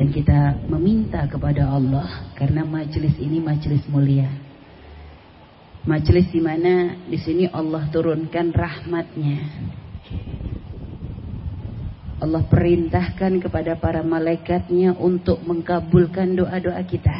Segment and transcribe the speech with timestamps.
[0.00, 4.32] Dan kita meminta kepada Allah karena majelis ini majelis mulia.
[5.84, 9.38] Majelis di mana di sini Allah turunkan rahmatnya.
[12.16, 17.18] Allah perintahkan kepada para malaikatnya untuk mengkabulkan doa-doa kita.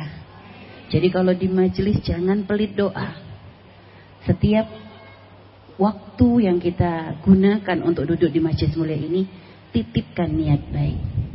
[0.88, 3.12] Jadi kalau di majelis jangan pelit doa.
[4.24, 4.64] Setiap
[5.77, 9.28] waktu yang kita gunakan untuk duduk di majelis mulia ini,
[9.69, 11.30] titipkan niat baik.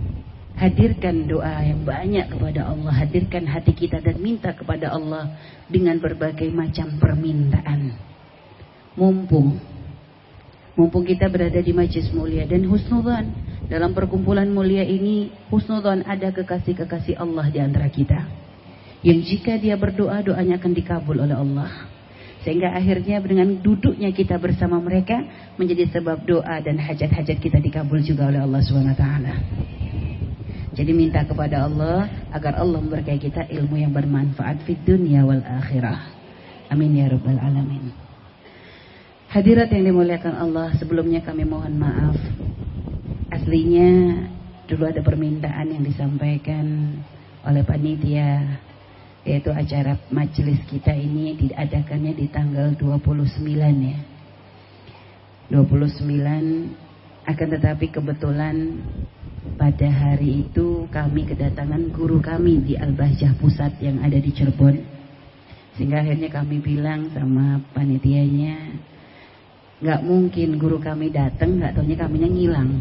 [0.56, 2.94] Hadirkan doa yang banyak kepada Allah.
[2.96, 5.36] Hadirkan hati kita dan minta kepada Allah
[5.68, 7.92] dengan berbagai macam permintaan.
[8.96, 9.60] Mumpung.
[10.80, 12.48] Mumpung kita berada di majlis mulia.
[12.48, 13.36] Dan husnudan.
[13.66, 18.24] Dalam perkumpulan mulia ini, husnudan ada kekasih-kekasih Allah di antara kita.
[19.04, 21.72] Yang jika dia berdoa, doanya akan dikabul oleh Allah.
[22.46, 25.18] Sehingga akhirnya dengan duduknya kita bersama mereka
[25.58, 29.06] menjadi sebab doa dan hajat-hajat kita dikabul juga oleh Allah SWT.
[30.76, 36.12] Jadi minta kepada Allah agar Allah memberkahi kita ilmu yang bermanfaat di dunia wal akhirah.
[36.68, 37.96] Amin ya rabbal alamin.
[39.32, 42.20] Hadirat yang dimuliakan Allah, sebelumnya kami mohon maaf.
[43.32, 44.20] Aslinya
[44.68, 47.00] dulu ada permintaan yang disampaikan
[47.46, 48.60] oleh panitia
[49.26, 53.42] yaitu acara majelis kita ini diadakannya di tanggal 29
[53.82, 54.00] ya.
[55.50, 58.86] 29 akan tetapi kebetulan
[59.54, 64.76] pada hari itu kami kedatangan guru kami di Al-Bahjah Pusat yang ada di Cirebon.
[65.78, 68.80] Sehingga akhirnya kami bilang sama panitianya,
[69.80, 72.72] nggak mungkin guru kami datang, nggak taunya kami ngilang.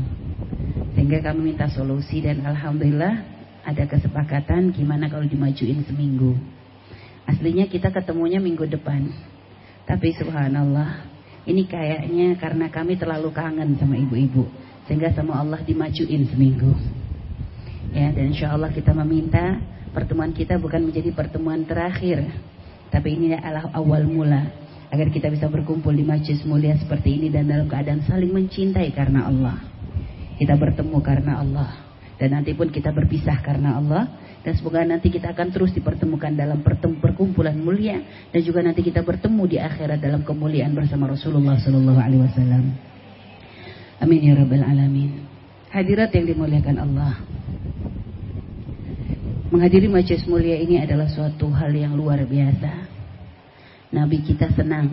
[0.96, 3.14] Sehingga kami minta solusi dan alhamdulillah
[3.66, 6.38] ada kesepakatan gimana kalau dimajuin seminggu.
[7.28, 9.10] Aslinya kita ketemunya minggu depan.
[9.84, 11.04] Tapi subhanallah,
[11.44, 16.72] ini kayaknya karena kami terlalu kangen sama ibu-ibu sehingga sama Allah dimajuin seminggu.
[17.94, 19.60] Ya, dan insya Allah kita meminta
[19.94, 22.26] pertemuan kita bukan menjadi pertemuan terakhir,
[22.90, 24.50] tapi ini adalah awal mula
[24.90, 29.26] agar kita bisa berkumpul di majlis mulia seperti ini dan dalam keadaan saling mencintai karena
[29.26, 29.58] Allah.
[30.34, 31.70] Kita bertemu karena Allah
[32.18, 34.06] dan nanti pun kita berpisah karena Allah
[34.46, 36.62] dan semoga nanti kita akan terus dipertemukan dalam
[37.00, 37.98] perkumpulan mulia
[38.30, 42.93] dan juga nanti kita bertemu di akhirat dalam kemuliaan bersama Rasulullah sallallahu alaihi wasallam.
[44.04, 45.24] Amin ya rabbal alamin.
[45.72, 47.24] Hadirat yang dimuliakan Allah.
[49.48, 52.84] Menghadiri majelis mulia ini adalah suatu hal yang luar biasa.
[53.96, 54.92] Nabi kita senang.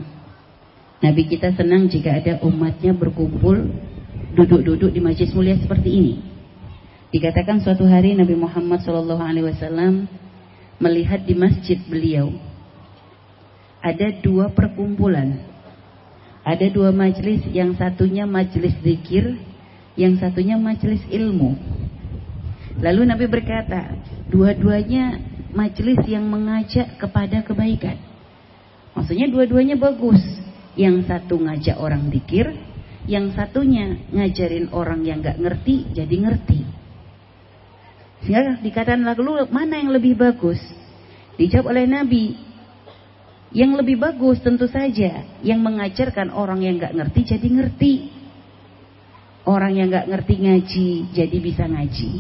[1.03, 3.67] Nabi kita senang jika ada umatnya berkumpul
[4.31, 6.15] duduk-duduk di majelis mulia seperti ini.
[7.11, 10.07] Dikatakan suatu hari Nabi Muhammad SAW
[10.79, 12.31] melihat di masjid beliau
[13.83, 15.50] ada dua perkumpulan
[16.41, 19.37] ada dua majelis, yang satunya majelis zikir,
[19.93, 21.53] yang satunya majelis ilmu.
[22.81, 23.93] Lalu Nabi berkata,
[24.31, 25.21] dua-duanya
[25.53, 27.99] majelis yang mengajak kepada kebaikan.
[28.97, 30.21] Maksudnya dua-duanya bagus.
[30.71, 32.47] Yang satu ngajak orang zikir,
[33.05, 36.63] yang satunya ngajarin orang yang gak ngerti jadi ngerti.
[38.23, 40.61] Sehingga dikatakan lalu mana yang lebih bagus?
[41.35, 42.37] Dijawab oleh Nabi,
[43.51, 47.93] yang lebih bagus tentu saja yang mengajarkan orang yang nggak ngerti jadi ngerti.
[49.43, 52.11] Orang yang nggak ngerti ngaji jadi bisa ngaji.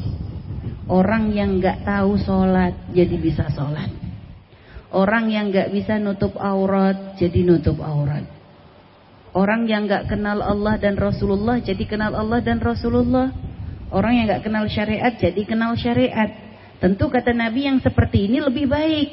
[0.91, 3.87] Orang yang nggak tahu sholat jadi bisa sholat.
[4.91, 8.27] Orang yang nggak bisa nutup aurat jadi nutup aurat.
[9.31, 13.31] Orang yang nggak kenal Allah dan Rasulullah jadi kenal Allah dan Rasulullah.
[13.87, 16.27] Orang yang nggak kenal syariat jadi kenal syariat.
[16.83, 19.07] Tentu kata Nabi yang seperti ini lebih baik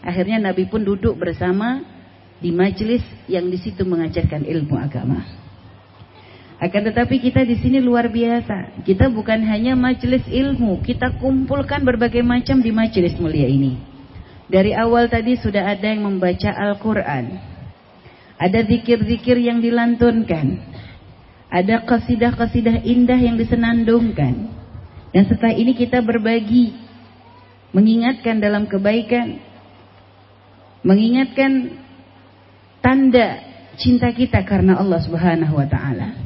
[0.00, 1.84] Akhirnya Nabi pun duduk bersama
[2.40, 5.20] di majelis yang di situ mengajarkan ilmu agama.
[6.60, 8.84] Akan tetapi kita di sini luar biasa.
[8.84, 13.80] Kita bukan hanya majelis ilmu, kita kumpulkan berbagai macam di majelis mulia ini.
[14.50, 17.24] Dari awal tadi sudah ada yang membaca Al-Quran.
[18.36, 20.60] Ada zikir-zikir yang dilantunkan.
[21.48, 24.52] Ada kasidah-kasidah indah yang disenandungkan.
[25.12, 26.76] Dan setelah ini kita berbagi.
[27.70, 29.38] Mengingatkan dalam kebaikan
[30.80, 31.80] mengingatkan
[32.80, 33.40] tanda
[33.76, 36.16] cinta kita karena Allah Subhanahu wa taala.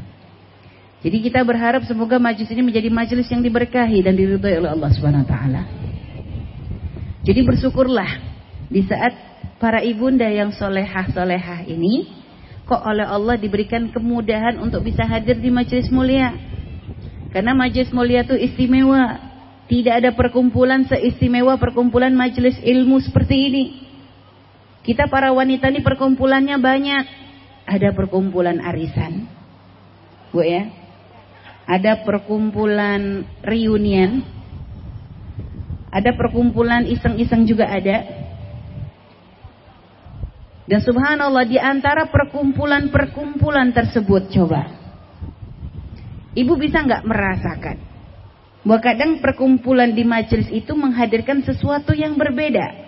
[1.04, 5.22] Jadi kita berharap semoga majlis ini menjadi majlis yang diberkahi dan diridhai oleh Allah Subhanahu
[5.26, 5.62] wa taala.
[7.24, 8.10] Jadi bersyukurlah
[8.72, 9.12] di saat
[9.60, 12.08] para ibunda yang solehah-solehah ini
[12.64, 16.32] kok oleh Allah diberikan kemudahan untuk bisa hadir di majlis mulia.
[17.32, 19.32] Karena majlis mulia itu istimewa.
[19.64, 23.64] Tidak ada perkumpulan seistimewa perkumpulan majlis ilmu seperti ini.
[24.84, 27.04] Kita para wanita ini perkumpulannya banyak.
[27.64, 29.24] Ada perkumpulan arisan.
[30.28, 30.68] Bu ya.
[31.64, 34.20] Ada perkumpulan reunian.
[35.88, 38.04] Ada perkumpulan iseng-iseng juga ada.
[40.68, 44.68] Dan subhanallah di antara perkumpulan-perkumpulan tersebut coba.
[46.36, 47.76] Ibu bisa nggak merasakan
[48.64, 52.83] bahwa kadang perkumpulan di majelis itu menghadirkan sesuatu yang berbeda.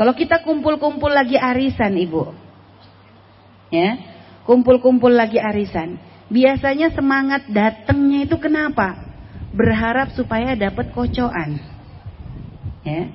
[0.00, 2.32] Kalau kita kumpul-kumpul lagi arisan, Ibu.
[3.68, 4.00] Ya.
[4.48, 6.00] Kumpul-kumpul lagi arisan.
[6.32, 8.96] Biasanya semangat datangnya itu kenapa?
[9.52, 11.60] Berharap supaya dapat kocoan.
[12.80, 13.12] Ya.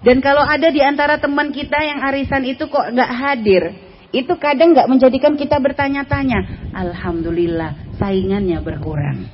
[0.00, 3.76] Dan kalau ada di antara teman kita yang arisan itu kok nggak hadir,
[4.16, 6.72] itu kadang nggak menjadikan kita bertanya-tanya.
[6.72, 9.28] Alhamdulillah, saingannya berkurang.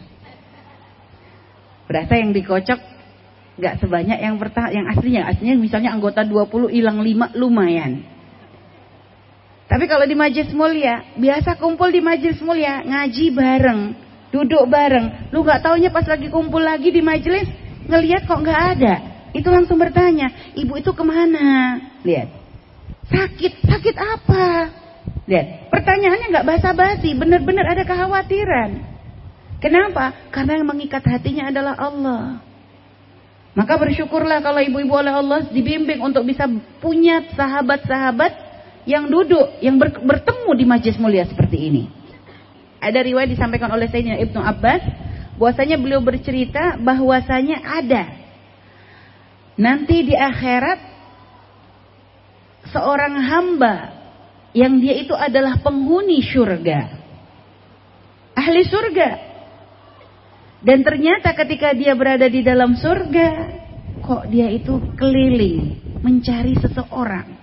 [1.86, 2.91] Berasa yang dikocok
[3.56, 5.28] nggak sebanyak yang pertama, yang aslinya.
[5.28, 8.04] Aslinya misalnya anggota 20 hilang 5 lumayan.
[9.72, 13.81] Tapi kalau di majelis mulia, biasa kumpul di majelis mulia, ngaji bareng,
[14.28, 15.32] duduk bareng.
[15.32, 17.49] Lu nggak taunya pas lagi kumpul lagi di majelis,
[17.88, 18.94] ngelihat kok nggak ada.
[19.32, 21.81] Itu langsung bertanya, ibu itu ke mana?
[22.05, 22.28] Lihat.
[23.08, 24.69] Sakit, sakit apa?
[25.25, 28.76] Lihat, pertanyaannya nggak basa-basi, benar-benar ada kekhawatiran.
[29.56, 30.28] Kenapa?
[30.28, 32.51] Karena yang mengikat hatinya adalah Allah.
[33.52, 36.49] Maka bersyukurlah kalau ibu-ibu oleh Allah dibimbing untuk bisa
[36.81, 38.32] punya sahabat-sahabat
[38.88, 41.84] yang duduk, yang bertemu di majlis mulia seperti ini.
[42.81, 44.82] Ada riwayat disampaikan oleh Sayyidina Ibnu Abbas,
[45.37, 48.22] bahwasanya beliau bercerita bahwasanya ada
[49.58, 50.81] Nanti di akhirat
[52.72, 53.75] seorang hamba
[54.56, 56.81] yang dia itu adalah penghuni surga.
[58.32, 59.08] Ahli surga.
[60.62, 63.28] Dan ternyata ketika dia berada di dalam surga,
[63.98, 67.42] kok dia itu keliling mencari seseorang.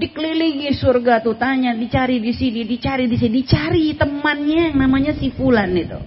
[0.00, 5.28] Dikelilingi surga tuh tanya, dicari di sini, dicari di sini, dicari temannya yang namanya si
[5.36, 6.00] Fulan itu.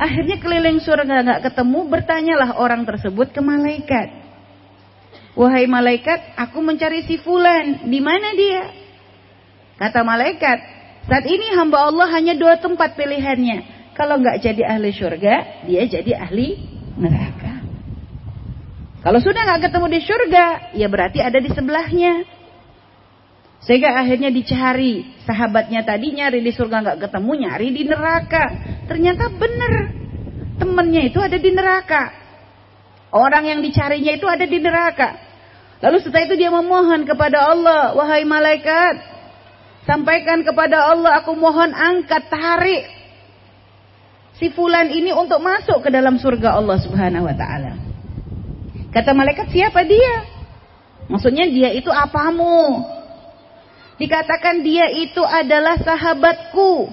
[0.00, 4.08] Akhirnya keliling surga nggak ketemu, bertanyalah orang tersebut ke malaikat.
[5.36, 8.64] Wahai malaikat, aku mencari si fulan, di mana dia?
[9.76, 10.58] Kata malaikat,
[11.04, 13.79] saat ini hamba Allah hanya dua tempat pilihannya.
[14.00, 16.56] Kalau nggak jadi ahli surga, dia jadi ahli
[16.96, 17.60] neraka.
[19.04, 22.24] Kalau sudah nggak ketemu di surga, ya berarti ada di sebelahnya.
[23.60, 28.44] Sehingga akhirnya dicari sahabatnya tadi nyari di surga nggak ketemu, nyari di neraka.
[28.88, 29.72] Ternyata benar
[30.56, 32.02] temennya itu ada di neraka.
[33.12, 35.08] Orang yang dicarinya itu ada di neraka.
[35.84, 38.96] Lalu setelah itu dia memohon kepada Allah, wahai malaikat,
[39.84, 42.99] sampaikan kepada Allah, aku mohon angkat tarik
[44.40, 47.76] si fulan ini untuk masuk ke dalam surga Allah Subhanahu wa taala.
[48.90, 50.26] Kata malaikat, siapa dia?
[51.06, 52.80] Maksudnya dia itu apamu?
[54.00, 56.88] Dikatakan dia itu adalah sahabatku.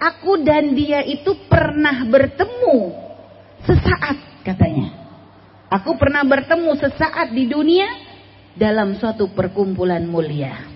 [0.00, 2.90] Aku dan dia itu pernah bertemu
[3.68, 4.98] sesaat katanya.
[5.70, 7.86] Aku pernah bertemu sesaat di dunia
[8.58, 10.66] dalam suatu perkumpulan mulia.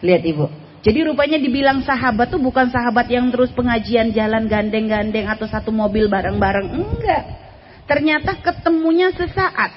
[0.00, 0.65] Lihat ibu.
[0.86, 6.06] Jadi rupanya dibilang sahabat tuh bukan sahabat yang terus pengajian jalan gandeng-gandeng atau satu mobil
[6.06, 6.78] bareng-bareng.
[6.78, 7.26] Enggak.
[7.90, 9.74] Ternyata ketemunya sesaat.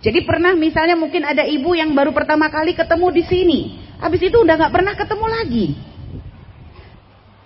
[0.00, 3.60] Jadi pernah misalnya mungkin ada ibu yang baru pertama kali ketemu di sini.
[4.00, 5.66] Habis itu udah nggak pernah ketemu lagi.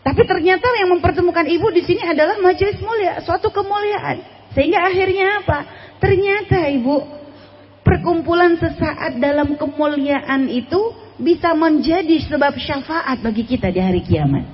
[0.07, 4.23] Tapi ternyata yang mempertemukan ibu di sini adalah majelis mulia, suatu kemuliaan.
[4.55, 5.59] Sehingga akhirnya apa?
[5.99, 7.11] Ternyata ibu,
[7.83, 14.45] perkumpulan sesaat dalam kemuliaan itu bisa menjadi sebab syafaat bagi kita di hari kiamat.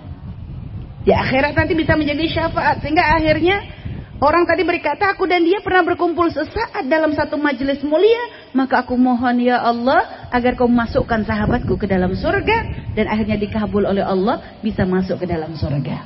[1.07, 2.83] Di akhirat nanti bisa menjadi syafaat.
[2.83, 3.79] Sehingga akhirnya
[4.19, 8.51] Orang tadi berkata, aku dan dia pernah berkumpul sesaat dalam satu majelis mulia.
[8.51, 12.91] Maka aku mohon ya Allah, agar kau masukkan sahabatku ke dalam surga.
[12.99, 16.03] Dan akhirnya dikabul oleh Allah, bisa masuk ke dalam surga.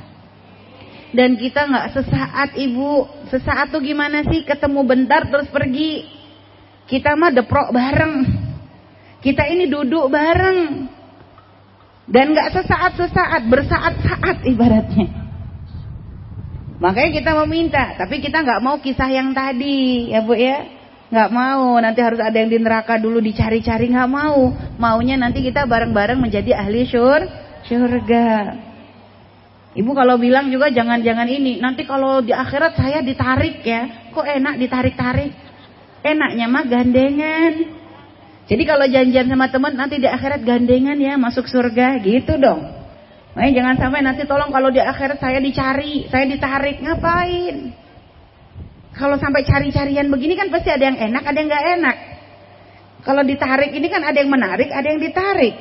[1.09, 4.45] Dan kita nggak sesaat ibu, sesaat tuh gimana sih?
[4.45, 6.05] Ketemu bentar terus pergi.
[6.85, 8.42] Kita mah deprok bareng.
[9.23, 10.91] Kita ini duduk bareng.
[12.03, 15.07] Dan nggak sesaat-sesaat, bersaat-saat ibaratnya.
[16.83, 20.67] Makanya kita meminta, tapi kita nggak mau kisah yang tadi, ya Bu ya.
[21.07, 24.51] Nggak mau, nanti harus ada yang di neraka dulu dicari-cari, nggak mau.
[24.75, 27.23] Maunya nanti kita bareng-bareng menjadi ahli syur,
[27.63, 28.59] surga.
[29.79, 34.11] Ibu kalau bilang juga jangan-jangan ini, nanti kalau di akhirat saya ditarik ya.
[34.11, 35.31] Kok enak ditarik-tarik?
[36.03, 37.53] Enaknya mah gandengan.
[38.43, 42.83] Jadi kalau janjian sama teman nanti di akhirat gandengan ya masuk surga gitu dong.
[43.33, 47.73] Makanya jangan sampai nanti tolong kalau di akhirat saya dicari, saya ditarik, ngapain?
[48.93, 51.97] Kalau sampai cari-carian begini kan pasti ada yang enak, ada yang nggak enak.
[53.03, 55.55] Kalau ditarik ini kan ada yang menarik, ada yang ditarik.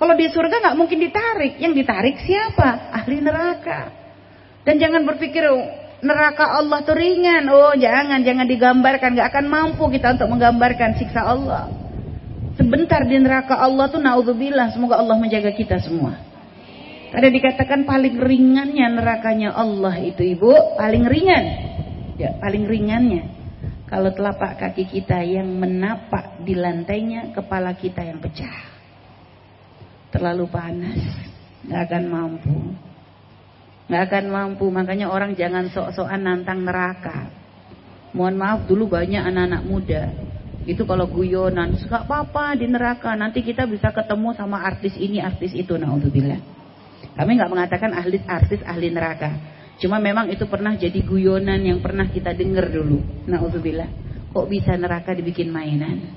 [0.00, 2.94] Kalau di surga nggak mungkin ditarik, yang ditarik siapa?
[2.94, 3.92] Ahli neraka.
[4.64, 5.60] Dan jangan berpikir oh,
[6.00, 7.44] neraka Allah itu ringan.
[7.52, 9.12] Oh, jangan, jangan digambarkan.
[9.12, 11.83] Gak akan mampu kita untuk menggambarkan siksa Allah.
[12.54, 14.70] Sebentar di neraka Allah tuh naudzubillah.
[14.74, 16.14] Semoga Allah menjaga kita semua.
[17.14, 20.78] Ada dikatakan paling ringannya nerakanya Allah itu ibu.
[20.78, 21.44] Paling ringan.
[22.18, 23.30] Ya, paling ringannya.
[23.90, 28.58] Kalau telapak kaki kita yang menapak di lantainya, kepala kita yang pecah.
[30.10, 30.98] Terlalu panas.
[31.64, 32.54] Gak akan mampu
[33.88, 34.66] nggak akan mampu.
[34.72, 37.28] Makanya orang jangan sok-sokan nantang neraka.
[38.14, 40.02] Mohon maaf dulu banyak anak-anak muda.
[40.64, 43.12] Itu kalau guyonan, nggak apa-apa di neraka.
[43.12, 45.76] Nanti kita bisa ketemu sama artis ini, artis itu.
[45.76, 46.40] Naudzubillah.
[47.14, 49.30] Kami nggak mengatakan ahli artis ahli neraka.
[49.76, 53.28] Cuma memang itu pernah jadi guyonan yang pernah kita dengar dulu.
[53.28, 53.90] Naudzubillah.
[54.32, 56.16] Kok bisa neraka dibikin mainan?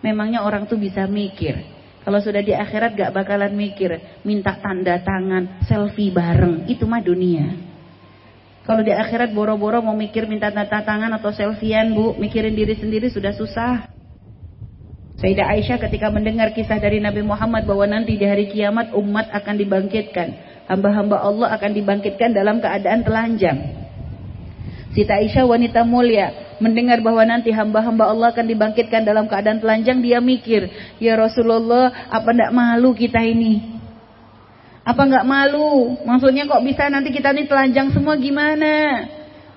[0.00, 1.76] Memangnya orang tuh bisa mikir.
[2.06, 7.65] Kalau sudah di akhirat gak bakalan mikir minta tanda tangan, selfie bareng, itu mah dunia.
[8.66, 13.06] Kalau di akhirat boro-boro mau mikir minta tanda tangan atau selfiean bu, mikirin diri sendiri
[13.14, 13.86] sudah susah.
[15.22, 19.54] Sayyidah Aisyah ketika mendengar kisah dari Nabi Muhammad bahwa nanti di hari kiamat umat akan
[19.54, 20.28] dibangkitkan.
[20.66, 23.58] Hamba-hamba Allah akan dibangkitkan dalam keadaan telanjang.
[24.98, 30.18] Siti Aisyah wanita mulia mendengar bahwa nanti hamba-hamba Allah akan dibangkitkan dalam keadaan telanjang dia
[30.18, 33.75] mikir, ya Rasulullah, apa ndak malu kita ini?
[34.86, 35.98] Apa nggak malu?
[36.06, 39.02] Maksudnya kok bisa nanti kita ini telanjang semua gimana?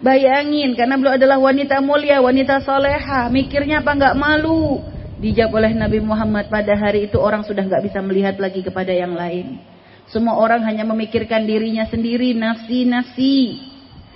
[0.01, 3.29] Bayangin, karena beliau adalah wanita mulia, wanita soleha.
[3.29, 4.81] Mikirnya apa nggak malu?
[5.21, 9.13] Dijawab oleh Nabi Muhammad pada hari itu orang sudah nggak bisa melihat lagi kepada yang
[9.13, 9.61] lain.
[10.09, 13.69] Semua orang hanya memikirkan dirinya sendiri, nafsi-nafsi.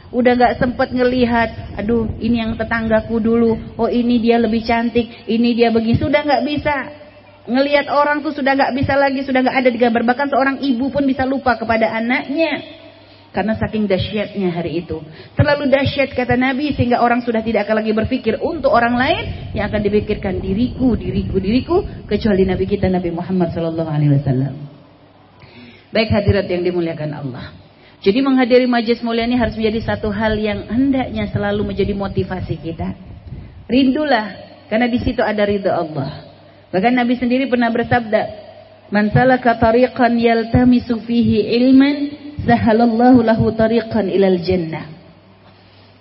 [0.09, 5.57] Udah gak sempet ngelihat, aduh ini yang tetanggaku dulu, oh ini dia lebih cantik, ini
[5.57, 6.77] dia begini, sudah gak bisa.
[7.43, 10.07] Ngelihat orang tuh sudah gak bisa lagi, sudah gak ada digambar.
[10.07, 12.81] Bahkan seorang ibu pun bisa lupa kepada anaknya.
[13.33, 15.01] Karena saking dahsyatnya hari itu.
[15.33, 19.73] Terlalu dahsyat kata Nabi sehingga orang sudah tidak akan lagi berpikir untuk orang lain yang
[19.73, 24.53] akan dipikirkan diriku, diriku, diriku kecuali Nabi kita Nabi Muhammad sallallahu alaihi wasallam.
[25.89, 27.45] Baik hadirat yang dimuliakan Allah.
[28.05, 32.93] Jadi menghadiri majlis mulia ini harus menjadi satu hal yang hendaknya selalu menjadi motivasi kita.
[33.65, 34.35] Rindulah
[34.69, 36.32] karena di situ ada ridha Allah.
[36.73, 38.21] Bahkan Nabi sendiri pernah bersabda,
[38.89, 41.97] "Man salaka tariqan yaltamisu fihi ilman,
[42.49, 44.89] sahalallahu lahu tariqan ilal jannah."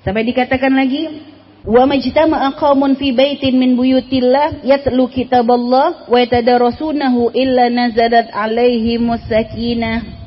[0.00, 1.28] Sampai dikatakan lagi,
[1.68, 10.24] "Wa majtama'a qaumun fi baitin min buyutillah yatlu kitaballah wa yatadarasunahu illa nazalat alaihimus sakinah."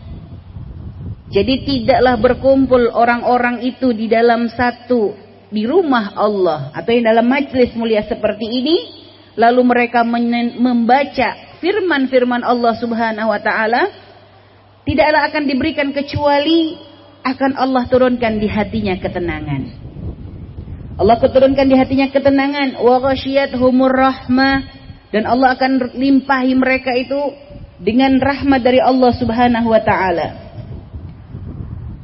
[1.33, 5.17] Jadi tidaklah berkumpul orang-orang itu di dalam satu
[5.49, 8.77] di rumah Allah atau di dalam majlis mulia seperti ini
[9.35, 13.91] lalu mereka membaca firman-firman Allah Subhanahu wa taala
[14.87, 16.79] tidaklah akan diberikan kecuali
[17.25, 19.63] akan Allah turunkan di hatinya ketenangan.
[20.95, 23.01] Allah turunkan di hatinya ketenangan wa
[23.59, 24.63] humur rahmah
[25.11, 27.19] dan Allah akan limpahi mereka itu
[27.83, 30.27] dengan rahmat dari Allah Subhanahu wa taala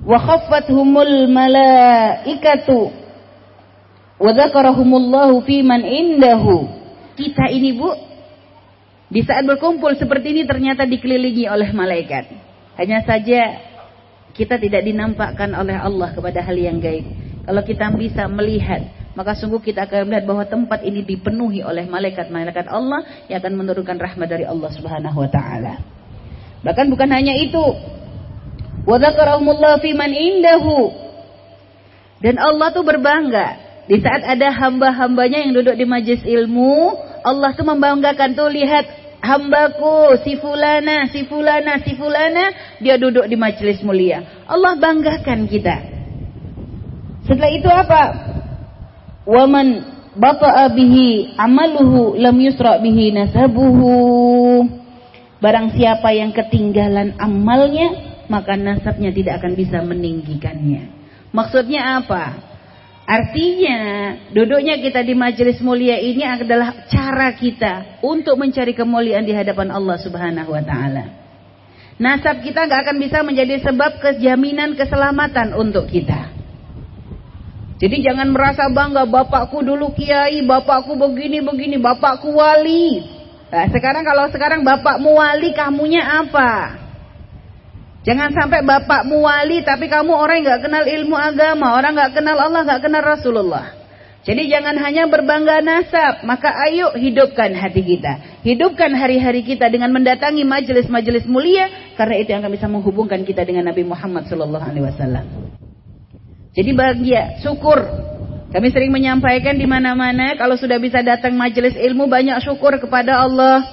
[0.01, 2.91] wa khaffathumul malaikatu
[4.19, 6.80] wa dzakarahumullahu fi man indahu.
[7.15, 7.91] Kita ini Bu
[9.11, 12.31] di saat berkumpul seperti ini ternyata dikelilingi oleh malaikat.
[12.79, 13.59] Hanya saja
[14.31, 17.03] kita tidak dinampakkan oleh Allah kepada hal yang gaib.
[17.43, 22.71] Kalau kita bisa melihat, maka sungguh kita akan melihat bahwa tempat ini dipenuhi oleh malaikat-malaikat
[22.71, 25.83] Allah yang akan menurunkan rahmat dari Allah Subhanahu wa taala.
[26.63, 27.63] Bahkan bukan hanya itu,
[28.87, 28.97] Wa
[29.83, 30.79] fi man indahu.
[32.21, 36.95] Dan Allah tuh berbangga di saat ada hamba-hambanya yang duduk di majlis ilmu,
[37.27, 38.87] Allah tuh membanggakan tuh lihat
[39.19, 44.47] hambaku si fulana, si fulana, si fulana dia duduk di majlis mulia.
[44.47, 45.75] Allah banggakan kita.
[47.27, 48.03] Setelah itu apa?
[49.27, 49.67] Waman
[50.15, 53.91] bata'a bihi amaluhu lam yusra bihi nasabuhu.
[55.43, 60.95] Barang siapa yang ketinggalan amalnya, maka nasabnya tidak akan bisa meninggikannya.
[61.35, 62.50] Maksudnya apa?
[63.01, 63.79] Artinya
[64.31, 69.97] duduknya kita di majelis mulia ini adalah cara kita untuk mencari kemuliaan di hadapan Allah
[69.99, 71.05] Subhanahu wa taala.
[72.01, 76.33] Nasab kita nggak akan bisa menjadi sebab kejaminan keselamatan untuk kita.
[77.81, 83.01] Jadi jangan merasa bangga bapakku dulu kiai, bapakku begini begini, bapakku wali.
[83.49, 86.77] Nah, sekarang kalau sekarang bapakmu wali, kamunya apa?
[88.01, 92.33] Jangan sampai bapakmu wali tapi kamu orang yang gak kenal ilmu agama, orang gak kenal
[92.33, 93.77] Allah, gak kenal Rasulullah.
[94.21, 98.41] Jadi jangan hanya berbangga nasab, maka ayo hidupkan hati kita.
[98.45, 103.69] Hidupkan hari-hari kita dengan mendatangi majelis-majelis mulia karena itu yang akan bisa menghubungkan kita dengan
[103.69, 105.25] Nabi Muhammad wasallam.
[106.53, 107.81] Jadi bahagia, syukur.
[108.51, 113.65] Kami sering menyampaikan di mana-mana kalau sudah bisa datang majelis ilmu banyak syukur kepada Allah.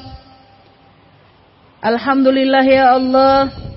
[1.85, 3.68] Alhamdulillah ya Allah.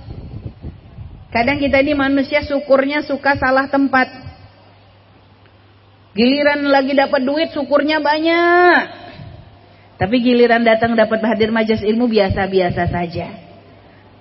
[1.32, 4.12] Kadang kita ini manusia syukurnya suka salah tempat.
[6.12, 8.80] Giliran lagi dapat duit syukurnya banyak.
[9.96, 13.28] Tapi giliran datang dapat hadir majelis ilmu biasa-biasa saja.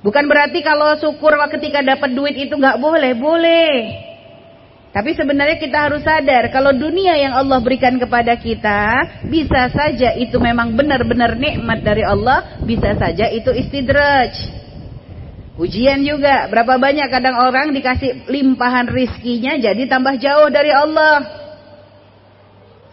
[0.06, 3.74] Bukan berarti kalau syukur ketika dapat duit itu nggak boleh, boleh.
[4.90, 10.34] Tapi sebenarnya kita harus sadar kalau dunia yang Allah berikan kepada kita bisa saja itu
[10.38, 14.59] memang benar-benar nikmat dari Allah, bisa saja itu istidraj.
[15.60, 21.20] Ujian juga, berapa banyak kadang orang dikasih limpahan rizkinya jadi tambah jauh dari Allah.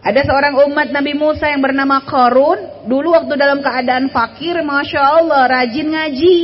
[0.04, 5.48] Ada seorang umat Nabi Musa yang bernama Korun, dulu waktu dalam keadaan fakir, Masya Allah,
[5.48, 6.38] rajin ngaji.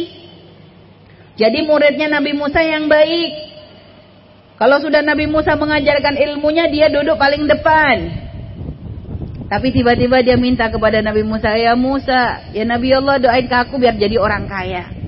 [1.37, 3.33] Jadi muridnya Nabi Musa yang baik.
[4.57, 7.97] Kalau sudah Nabi Musa mengajarkan ilmunya, dia duduk paling depan.
[9.53, 13.77] Tapi tiba-tiba dia minta kepada Nabi Musa, Ya Musa, ya Nabi Allah doain ke aku
[13.77, 15.04] biar jadi orang kaya.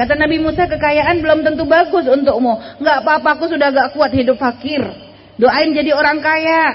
[0.00, 2.56] Kata Nabi Musa, kekayaan belum tentu bagus untukmu.
[2.80, 4.80] Enggak apa-apa, aku sudah gak kuat hidup fakir.
[5.36, 6.72] Doain jadi orang kaya.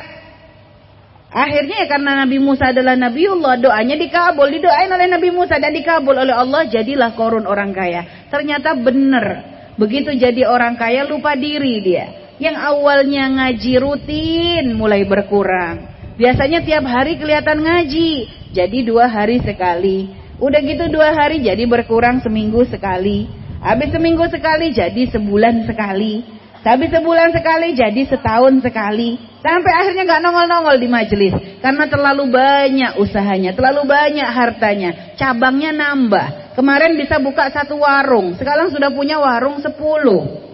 [1.34, 5.74] Akhirnya ya karena Nabi Musa adalah Nabi Allah, doanya dikabul, didoain oleh Nabi Musa dan
[5.74, 8.29] dikabul oleh Allah, jadilah korun orang kaya.
[8.29, 9.25] Ternyata benar.
[9.74, 12.38] Begitu jadi orang kaya lupa diri dia.
[12.38, 15.89] Yang awalnya ngaji rutin mulai berkurang.
[16.13, 18.12] Biasanya tiap hari kelihatan ngaji.
[18.53, 20.25] Jadi dua hari sekali.
[20.36, 23.27] Udah gitu dua hari jadi berkurang seminggu sekali.
[23.63, 26.22] Habis seminggu sekali jadi sebulan sekali.
[26.65, 29.22] Habis sebulan sekali jadi setahun sekali.
[29.46, 31.34] Sampai akhirnya nggak nongol-nongol di majelis.
[31.62, 35.13] Karena terlalu banyak usahanya, terlalu banyak hartanya.
[35.13, 36.58] Cabangnya nambah.
[36.58, 40.46] Kemarin bisa buka satu warung, sekarang sudah punya warung sepuluh.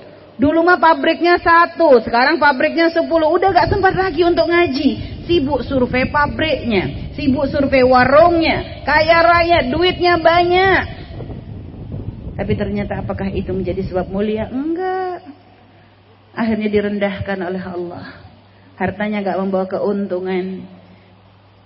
[0.41, 3.29] Dulu mah pabriknya satu, sekarang pabriknya sepuluh.
[3.29, 5.20] Udah gak sempat lagi untuk ngaji.
[5.31, 8.83] Sibuk survei pabriknya, sibuk survei warungnya.
[8.83, 10.81] Kaya raya, duitnya banyak.
[12.35, 14.51] Tapi ternyata apakah itu menjadi sebab mulia?
[14.51, 15.23] Enggak.
[16.35, 18.27] Akhirnya direndahkan oleh Allah.
[18.75, 20.67] Hartanya gak membawa keuntungan.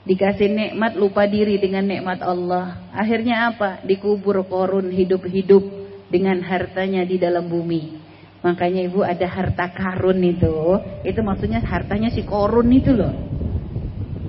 [0.06, 2.86] Dikasih nikmat lupa diri dengan nikmat Allah.
[2.94, 3.82] Akhirnya apa?
[3.82, 5.66] Dikubur korun hidup-hidup
[6.14, 7.98] dengan hartanya di dalam bumi.
[8.46, 10.54] Makanya ibu ada harta karun itu.
[11.02, 13.35] Itu maksudnya hartanya si korun itu loh.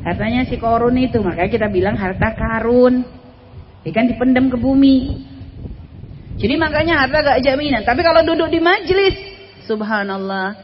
[0.06, 1.18] Hartanya si korun itu.
[1.18, 3.02] Makanya kita bilang harta karun.
[3.82, 5.26] Ikan dipendam ke bumi.
[6.38, 7.82] Jadi makanya harta gak jaminan.
[7.82, 9.18] Tapi kalau duduk di majelis.
[9.66, 10.62] Subhanallah.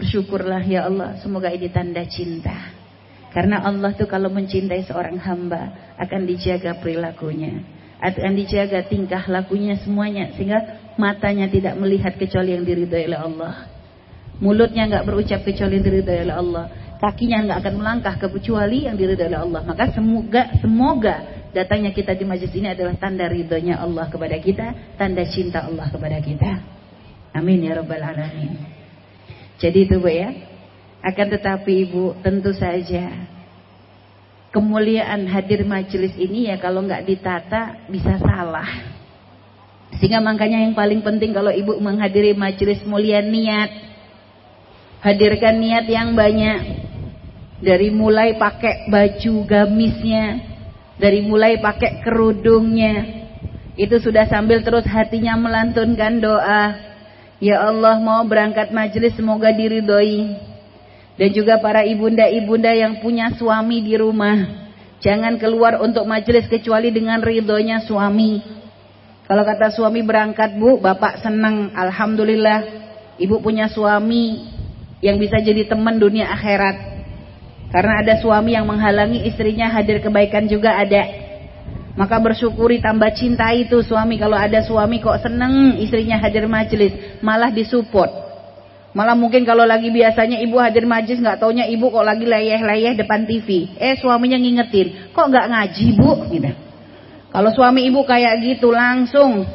[0.00, 1.20] Bersyukurlah ya Allah.
[1.20, 2.72] Semoga ini tanda cinta.
[3.28, 5.92] Karena Allah tuh kalau mencintai seorang hamba.
[6.00, 7.60] Akan dijaga perilakunya.
[8.00, 10.32] Akan dijaga tingkah lakunya semuanya.
[10.32, 13.54] Sehingga matanya tidak melihat kecuali yang diridhai oleh Allah.
[14.40, 16.64] Mulutnya enggak berucap kecuali yang diridhai oleh Allah.
[17.00, 19.62] Kakinya enggak akan melangkah kecuali yang diridhai oleh Allah.
[19.64, 21.16] Maka semoga semoga
[21.56, 26.20] datangnya kita di majlis ini adalah tanda ridhonya Allah kepada kita, tanda cinta Allah kepada
[26.20, 26.60] kita.
[27.32, 28.52] Amin ya rabbal alamin.
[29.56, 30.28] Jadi itu Bu ya.
[31.00, 33.08] Akan tetapi Ibu tentu saja
[34.50, 38.68] kemuliaan hadir majelis ini ya kalau nggak ditata bisa salah.
[39.98, 43.90] Sehingga makanya yang paling penting kalau ibu menghadiri majelis mulia niat.
[45.00, 46.89] Hadirkan niat yang banyak.
[47.60, 50.24] Dari mulai pakai baju gamisnya.
[50.96, 53.20] Dari mulai pakai kerudungnya.
[53.76, 56.76] Itu sudah sambil terus hatinya melantunkan doa.
[57.40, 60.48] Ya Allah mau berangkat majelis semoga diridhoi.
[61.16, 64.68] Dan juga para ibunda-ibunda yang punya suami di rumah.
[65.00, 68.44] Jangan keluar untuk majelis kecuali dengan ridhonya suami.
[69.24, 72.88] Kalau kata suami berangkat bu, bapak senang, alhamdulillah.
[73.20, 74.48] Ibu punya suami
[75.00, 76.99] yang bisa jadi teman dunia akhirat.
[77.70, 81.06] Karena ada suami yang menghalangi istrinya hadir kebaikan juga ada.
[81.94, 84.18] Maka bersyukuri tambah cinta itu suami.
[84.18, 88.30] Kalau ada suami kok seneng istrinya hadir majelis, malah disupport.
[88.90, 93.22] Malah mungkin kalau lagi biasanya ibu hadir majelis nggak taunya ibu kok lagi leyeh-leyeh depan
[93.22, 93.78] TV.
[93.78, 96.12] Eh suaminya ngingetin, kok nggak ngaji bu?
[96.34, 96.50] Gitu.
[97.30, 99.46] Kalau suami ibu kayak gitu langsung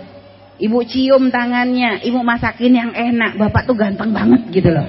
[0.56, 4.88] ibu cium tangannya, ibu masakin yang enak, bapak tuh ganteng banget gitu loh.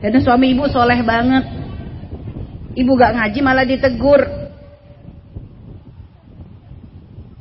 [0.00, 1.67] Dan suami ibu soleh banget.
[2.76, 4.48] Ibu gak ngaji malah ditegur.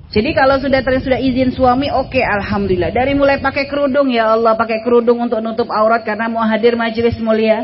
[0.08, 2.96] Jadi kalau sudah sudah izin suami, oke okay, alhamdulillah.
[2.96, 7.20] Dari mulai pakai kerudung ya Allah, pakai kerudung untuk nutup aurat karena mau hadir majelis
[7.20, 7.60] mulia.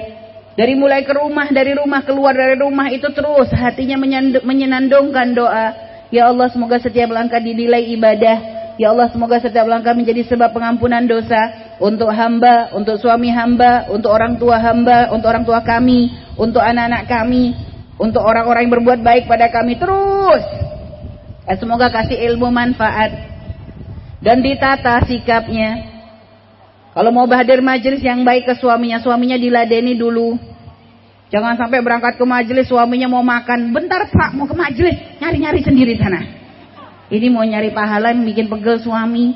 [0.53, 3.97] Dari mulai ke rumah, dari rumah keluar dari rumah itu terus hatinya
[4.43, 5.73] menyenandungkan doa.
[6.13, 8.37] Ya Allah semoga setiap langkah dinilai ibadah.
[8.77, 11.62] Ya Allah semoga setiap langkah menjadi sebab pengampunan dosa.
[11.81, 17.09] Untuk hamba, untuk suami hamba, untuk orang tua hamba, untuk orang tua kami, untuk anak-anak
[17.09, 17.53] kami,
[17.97, 20.43] untuk orang-orang yang berbuat baik pada kami terus.
[21.43, 23.11] Dan semoga kasih ilmu manfaat
[24.23, 25.91] dan ditata sikapnya.
[26.93, 30.37] Kalau mau hadir majelis yang baik ke suaminya, suaminya diladeni dulu.
[31.33, 33.73] Jangan sampai berangkat ke majelis suaminya mau makan.
[33.73, 34.93] Bentar pak mau ke majelis.
[35.17, 36.21] Nyari-nyari sendiri sana.
[37.09, 39.33] Ini mau nyari pahala bikin pegel suami.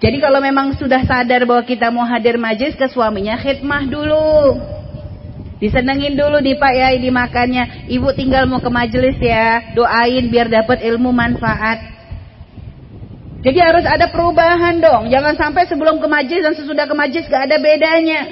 [0.00, 3.36] Jadi kalau memang sudah sadar bahwa kita mau hadir majelis ke suaminya.
[3.36, 4.56] Khidmah dulu.
[5.60, 7.84] Disenengin dulu di pak ya ini makannya.
[7.92, 9.76] Ibu tinggal mau ke majelis ya.
[9.76, 11.84] Doain biar dapat ilmu manfaat.
[13.44, 15.12] Jadi harus ada perubahan dong.
[15.12, 18.24] Jangan sampai sebelum ke majelis dan sesudah ke majelis gak ada bedanya.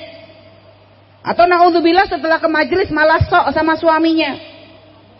[1.21, 4.41] Atau naudzubillah setelah ke majelis malah sok sama suaminya.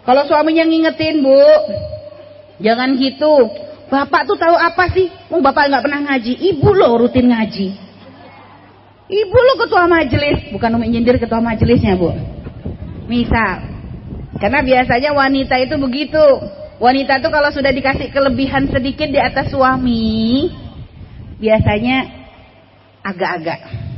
[0.09, 1.37] Kalau suaminya ngingetin, Bu,
[2.65, 3.68] jangan gitu.
[3.89, 5.09] Bapak tuh tahu apa sih?
[5.33, 6.33] Oh, bapak nggak pernah ngaji.
[6.55, 7.67] Ibu loh rutin ngaji.
[9.09, 12.13] Ibu lo ketua majelis, bukan umi nyindir ketua majelisnya, Bu.
[13.09, 13.65] Misal.
[14.37, 16.21] Karena biasanya wanita itu begitu.
[16.77, 20.53] Wanita tuh kalau sudah dikasih kelebihan sedikit di atas suami,
[21.41, 22.05] biasanya
[23.01, 23.89] agak-agak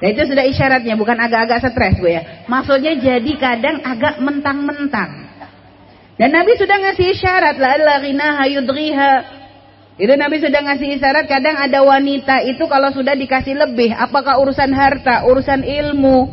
[0.00, 2.48] Nah itu sudah isyaratnya, bukan agak-agak stres bu ya.
[2.48, 5.19] Maksudnya jadi kadang agak mentang-mentang.
[6.20, 9.14] Dan Nabi sudah ngasih isyarat, la ghinaha yudriha.
[9.96, 14.68] Itu Nabi sudah ngasih isyarat, kadang ada wanita itu kalau sudah dikasih lebih, apakah urusan
[14.68, 16.28] harta, urusan ilmu,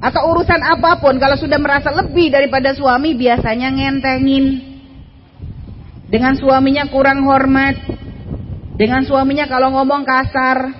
[0.00, 4.64] atau urusan apa pun, kalau sudah merasa lebih daripada suami, biasanya ngentengin.
[6.08, 7.76] Dengan suaminya kurang hormat,
[8.80, 10.72] dengan suaminya kalau ngomong kasar,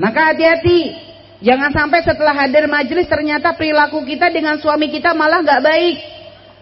[0.00, 1.12] maka hati-hati.
[1.44, 6.19] Jangan sampai setelah hadir majelis ternyata perilaku kita dengan suami kita malah gak baik.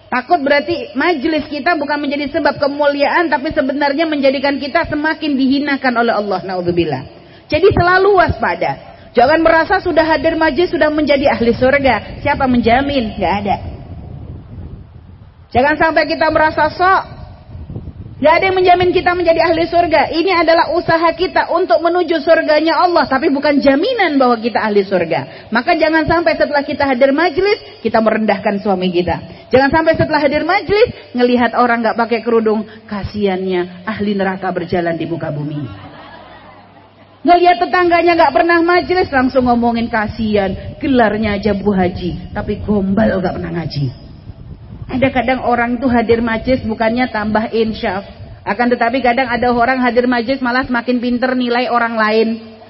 [0.09, 6.17] Takut berarti majelis kita bukan menjadi sebab kemuliaan tapi sebenarnya menjadikan kita semakin dihinakan oleh
[6.17, 6.41] Allah.
[6.49, 7.03] Naudzubillah.
[7.53, 8.89] Jadi selalu waspada.
[9.13, 12.25] Jangan merasa sudah hadir majelis sudah menjadi ahli surga.
[12.25, 13.21] Siapa menjamin?
[13.21, 13.57] Gak ada.
[15.53, 17.19] Jangan sampai kita merasa sok
[18.19, 20.11] Gak ada yang menjamin kita menjadi ahli surga.
[20.11, 23.07] Ini adalah usaha kita untuk menuju surganya Allah.
[23.07, 25.55] Tapi bukan jaminan bahwa kita ahli surga.
[25.55, 29.38] Maka jangan sampai setelah kita hadir majlis, kita merendahkan suami kita.
[29.49, 32.69] Jangan sampai setelah hadir majlis, ngelihat orang gak pakai kerudung.
[32.85, 35.65] Kasiannya ahli neraka berjalan di muka bumi.
[37.25, 40.77] Ngelihat tetangganya gak pernah majlis, langsung ngomongin kasihan.
[40.77, 42.37] Gelarnya aja bu haji.
[42.37, 43.87] Tapi gombal gak pernah ngaji.
[44.89, 48.05] Ada kadang orang itu hadir majlis bukannya tambah insyaf.
[48.49, 52.29] Akan tetapi kadang ada orang hadir majlis malah semakin pinter nilai orang lain.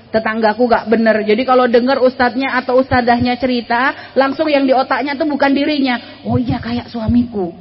[0.08, 1.20] Tetanggaku gak bener.
[1.20, 6.24] Jadi kalau dengar ustadznya atau ustadahnya cerita, langsung yang di otaknya tuh bukan dirinya.
[6.24, 7.52] Oh iya kayak suamiku.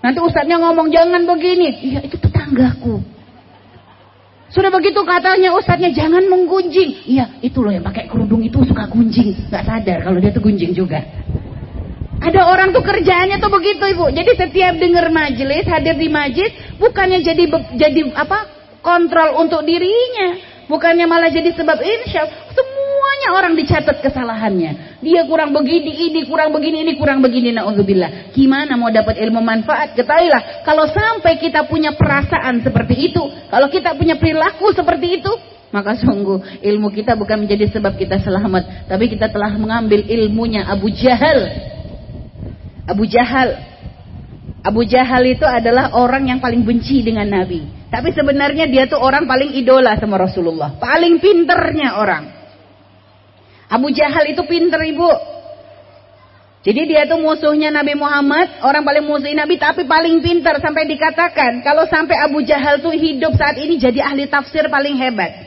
[0.00, 1.68] Nanti ustadznya ngomong jangan begini.
[1.92, 3.16] Iya itu tetanggaku.
[4.46, 7.04] Sudah begitu katanya ustadznya jangan menggunjing.
[7.04, 9.52] Iya itu loh yang pakai kerudung itu suka gunjing.
[9.52, 11.04] Gak sadar kalau dia tuh gunjing juga.
[12.16, 14.08] Ada orang tuh kerjaannya tuh begitu ibu.
[14.08, 17.44] Jadi setiap dengar majelis, hadir di majelis, bukannya jadi
[17.76, 18.56] jadi apa?
[18.80, 22.26] Kontrol untuk dirinya, bukannya malah jadi sebab insya.
[22.52, 25.00] Semuanya orang dicatat kesalahannya.
[25.02, 27.54] Dia kurang begini, ini kurang begini, ini kurang begini.
[27.54, 28.34] Naudzubillah.
[28.36, 29.96] Gimana mau dapat ilmu manfaat?
[29.98, 35.32] Ketahuilah, kalau sampai kita punya perasaan seperti itu, kalau kita punya perilaku seperti itu,
[35.74, 40.88] maka sungguh ilmu kita bukan menjadi sebab kita selamat, tapi kita telah mengambil ilmunya Abu
[40.94, 41.66] Jahal
[42.86, 43.75] Abu Jahal.
[44.66, 47.86] Abu Jahal itu adalah orang yang paling benci dengan Nabi.
[47.86, 50.74] Tapi sebenarnya dia tuh orang paling idola sama Rasulullah.
[50.74, 52.24] Paling pinternya orang.
[53.70, 55.06] Abu Jahal itu pinter ibu.
[56.66, 61.62] Jadi dia tuh musuhnya Nabi Muhammad, orang paling musuhin Nabi tapi paling pinter sampai dikatakan
[61.62, 65.45] kalau sampai Abu Jahal tuh hidup saat ini jadi ahli tafsir paling hebat.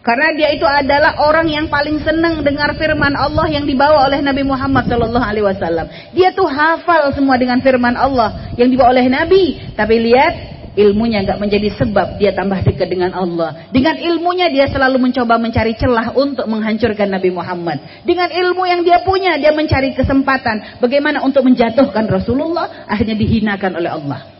[0.00, 4.40] Karena dia itu adalah orang yang paling senang dengar firman Allah yang dibawa oleh Nabi
[4.48, 5.86] Muhammad Shallallahu Alaihi Wasallam.
[6.16, 9.60] Dia tuh hafal semua dengan firman Allah yang dibawa oleh Nabi.
[9.76, 10.32] Tapi lihat
[10.72, 13.68] ilmunya nggak menjadi sebab dia tambah dekat dengan Allah.
[13.68, 17.84] Dengan ilmunya dia selalu mencoba mencari celah untuk menghancurkan Nabi Muhammad.
[18.00, 23.92] Dengan ilmu yang dia punya dia mencari kesempatan bagaimana untuk menjatuhkan Rasulullah akhirnya dihinakan oleh
[23.92, 24.39] Allah.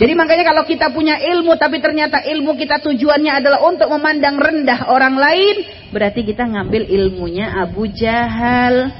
[0.00, 4.88] Jadi makanya kalau kita punya ilmu tapi ternyata ilmu kita tujuannya adalah untuk memandang rendah
[4.88, 5.56] orang lain,
[5.92, 8.96] berarti kita ngambil ilmunya Abu Jahal.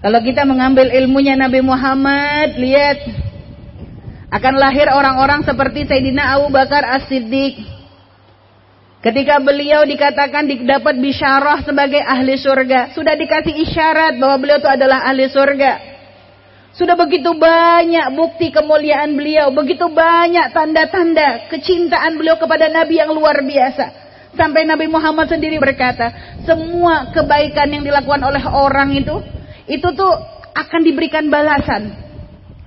[0.00, 2.96] Kalau kita mengambil ilmunya Nabi Muhammad, lihat
[4.32, 7.60] akan lahir orang-orang seperti Sayyidina Abu Bakar As-Siddiq.
[9.04, 15.04] Ketika beliau dikatakan dapat bisyarah sebagai ahli surga, sudah dikasih isyarat bahwa beliau itu adalah
[15.04, 15.95] ahli surga.
[16.76, 23.40] Sudah begitu banyak bukti kemuliaan beliau, begitu banyak tanda-tanda kecintaan beliau kepada Nabi yang luar
[23.40, 24.04] biasa.
[24.36, 29.16] Sampai Nabi Muhammad sendiri berkata, semua kebaikan yang dilakukan oleh orang itu,
[29.64, 30.12] itu tuh
[30.52, 31.96] akan diberikan balasan.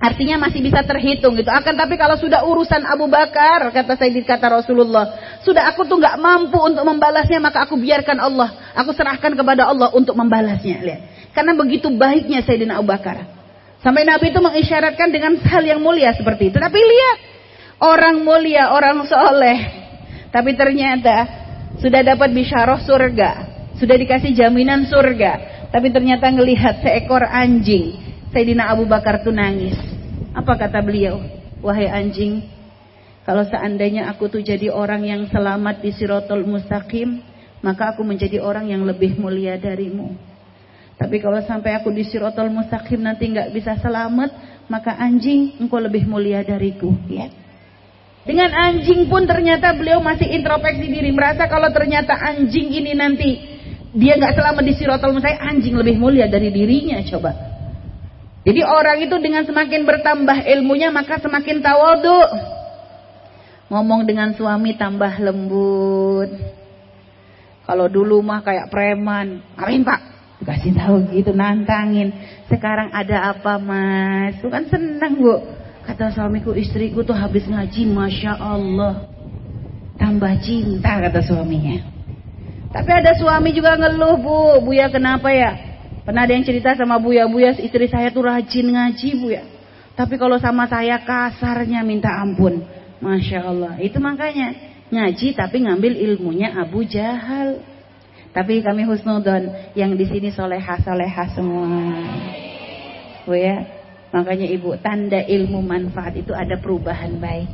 [0.02, 1.46] Artinya masih bisa terhitung gitu.
[1.46, 6.18] Akan tapi kalau sudah urusan Abu Bakar, kata saya kata Rasulullah, sudah aku tuh nggak
[6.18, 10.82] mampu untuk membalasnya, maka aku biarkan Allah, aku serahkan kepada Allah untuk membalasnya.
[10.82, 13.39] Lihat, karena begitu baiknya Sayyidina Abu Bakar.
[13.80, 16.58] Sampai Nabi itu mengisyaratkan dengan hal yang mulia seperti itu.
[16.60, 17.18] Tapi lihat,
[17.80, 19.58] orang mulia, orang soleh.
[20.28, 21.16] Tapi ternyata
[21.80, 23.30] sudah dapat bisyarah surga.
[23.80, 25.64] Sudah dikasih jaminan surga.
[25.72, 27.96] Tapi ternyata ngelihat seekor anjing.
[28.30, 29.74] Sayyidina Abu Bakar tuh nangis.
[30.36, 31.18] Apa kata beliau?
[31.64, 32.40] Wahai anjing,
[33.30, 37.20] kalau seandainya aku tuh jadi orang yang selamat di sirotol mustaqim,
[37.60, 40.16] maka aku menjadi orang yang lebih mulia darimu.
[41.00, 44.36] Tapi kalau sampai aku di sirotol mustaqim nanti nggak bisa selamat,
[44.68, 46.92] maka anjing engkau lebih mulia dariku.
[47.08, 47.32] Ya.
[48.28, 53.40] Dengan anjing pun ternyata beliau masih introspeksi diri, merasa kalau ternyata anjing ini nanti
[53.96, 57.00] dia nggak selamat di sirotol mustaqim, anjing lebih mulia dari dirinya.
[57.08, 57.32] Coba.
[58.44, 62.20] Jadi orang itu dengan semakin bertambah ilmunya maka semakin tawadu.
[63.72, 66.28] Ngomong dengan suami tambah lembut.
[67.64, 70.09] Kalau dulu mah kayak preman, amin pak,
[70.40, 72.16] Kasih tahu gitu nantangin.
[72.48, 74.40] Sekarang ada apa mas?
[74.40, 75.36] Itu kan senang bu.
[75.84, 79.04] Kata suamiku istriku tuh habis ngaji masya Allah.
[80.00, 81.84] Tambah cinta kata suaminya.
[82.72, 84.38] Tapi ada suami juga ngeluh bu.
[84.64, 85.70] Buya kenapa ya?
[86.08, 87.28] Pernah ada yang cerita sama Buya.
[87.28, 89.42] Buya istri saya tuh rajin ngaji Buya.
[89.92, 92.64] Tapi kalau sama saya kasarnya minta ampun.
[93.04, 93.76] Masya Allah.
[93.76, 94.56] Itu makanya
[94.88, 97.60] ngaji tapi ngambil ilmunya Abu Jahal.
[98.30, 101.66] Tapi kami husnudon yang di sini soleha soleha semua.
[103.26, 103.66] Bu ya,
[104.14, 107.50] makanya ibu tanda ilmu manfaat itu ada perubahan baik.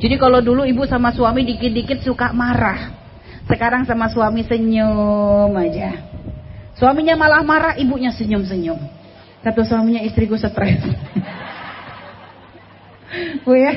[0.00, 2.96] Jadi kalau dulu ibu sama suami dikit-dikit suka marah,
[3.44, 6.00] sekarang sama suami senyum aja.
[6.76, 8.76] Suaminya malah marah, ibunya senyum-senyum.
[9.44, 10.80] Kata suaminya istriku stres.
[13.44, 13.72] Bu ya,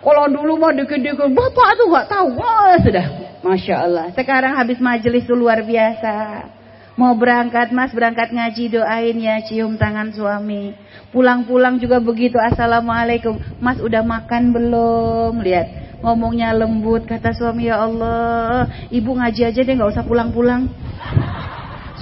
[0.00, 4.06] kalau dulu mau dikit-dikit, bapak tuh gak tahu, wah sudah Masya Allah.
[4.14, 6.46] Sekarang habis majelis itu luar biasa.
[6.98, 10.74] Mau berangkat, mas berangkat ngaji doain ya, cium tangan suami.
[11.14, 13.38] Pulang-pulang juga begitu, assalamualaikum.
[13.62, 15.38] Mas udah makan belum?
[15.38, 17.06] Lihat, ngomongnya lembut.
[17.06, 20.66] Kata suami, ya Allah, ibu ngaji aja deh, nggak usah pulang-pulang.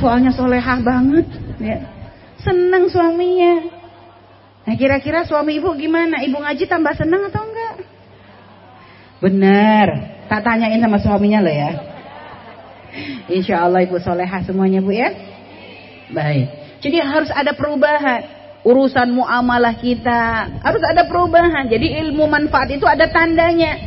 [0.01, 1.29] Soalnya solehah banget.
[1.61, 1.93] Ya.
[2.41, 3.69] Seneng suaminya.
[4.65, 6.25] Nah kira-kira suami ibu gimana?
[6.25, 7.75] Ibu ngaji tambah seneng atau enggak?
[9.21, 10.16] Benar.
[10.27, 11.71] Tak tanyain sama suaminya loh ya.
[13.31, 15.11] Insya Allah ibu soleha semuanya bu ya.
[16.11, 16.47] Baik.
[16.83, 18.35] Jadi harus ada perubahan.
[18.67, 21.71] Urusan muamalah kita harus ada perubahan.
[21.71, 23.79] Jadi ilmu manfaat itu ada tandanya.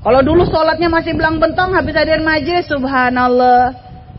[0.00, 3.76] Kalau dulu sholatnya masih belang bentong habis hadir majlis, subhanallah.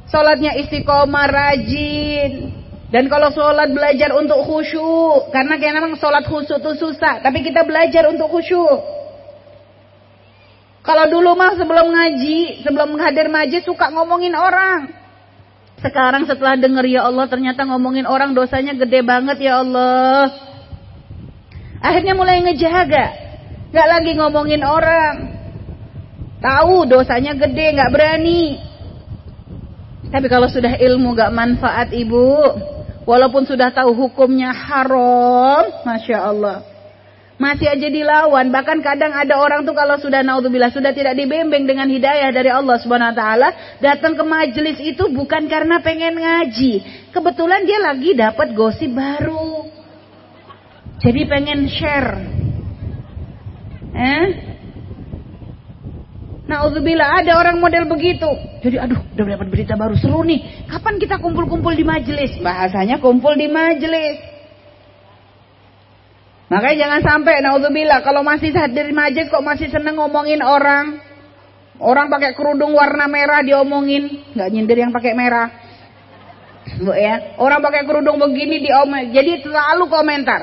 [0.09, 2.53] Sholatnya istiqomah rajin.
[2.89, 5.33] Dan kalau sholat belajar untuk khusyuk.
[5.33, 7.21] Karena kayak memang sholat khusyuk itu susah.
[7.21, 8.98] Tapi kita belajar untuk khusyuk.
[10.89, 14.89] Kalau dulu mah sebelum ngaji, sebelum hadir majlis suka ngomongin orang.
[15.85, 20.33] Sekarang setelah denger ya Allah ternyata ngomongin orang dosanya gede banget ya Allah.
[21.77, 23.05] Akhirnya mulai ngejaga.
[23.69, 25.15] Gak lagi ngomongin orang.
[26.41, 28.57] Tahu dosanya gede, gak berani.
[30.09, 32.33] Tapi kalau sudah ilmu gak manfaat ibu.
[33.05, 35.69] Walaupun sudah tahu hukumnya haram.
[35.85, 36.68] Masya Allah.
[37.39, 38.51] Masih aja dilawan.
[38.51, 42.75] Bahkan kadang ada orang tuh kalau sudah naudzubillah sudah tidak dibimbing dengan hidayah dari Allah
[42.83, 43.49] Subhanahu wa taala,
[43.79, 46.83] datang ke majelis itu bukan karena pengen ngaji.
[47.15, 49.71] Kebetulan dia lagi dapat gosip baru.
[50.99, 52.11] Jadi pengen share.
[53.95, 54.25] Eh?
[56.43, 58.27] Naudzubillah ada orang model begitu.
[58.59, 60.67] Jadi aduh udah dapat berita baru seru nih.
[60.67, 62.35] Kapan kita kumpul-kumpul di majelis?
[62.43, 64.28] Bahasanya kumpul di majelis.
[66.49, 70.97] Makanya jangan sampai naudzubillah kalau masih hadir majlis kok masih seneng ngomongin orang.
[71.79, 75.47] Orang pakai kerudung warna merah diomongin, nggak nyindir yang pakai merah.
[76.81, 79.13] Bu ya, orang pakai kerudung begini diomongin.
[79.15, 80.41] Jadi selalu komentar.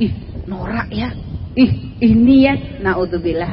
[0.00, 0.14] Ih,
[0.48, 1.12] norak ya.
[1.58, 2.54] Ih, ini ya.
[2.80, 3.52] Naudzubillah.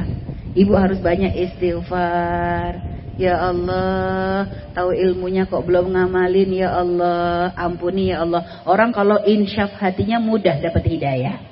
[0.56, 2.88] Ibu harus banyak istighfar.
[3.20, 8.64] Ya Allah, tahu ilmunya kok belum ngamalin ya Allah, ampuni ya Allah.
[8.64, 11.49] Orang kalau insyaf hatinya mudah dapat hidayah.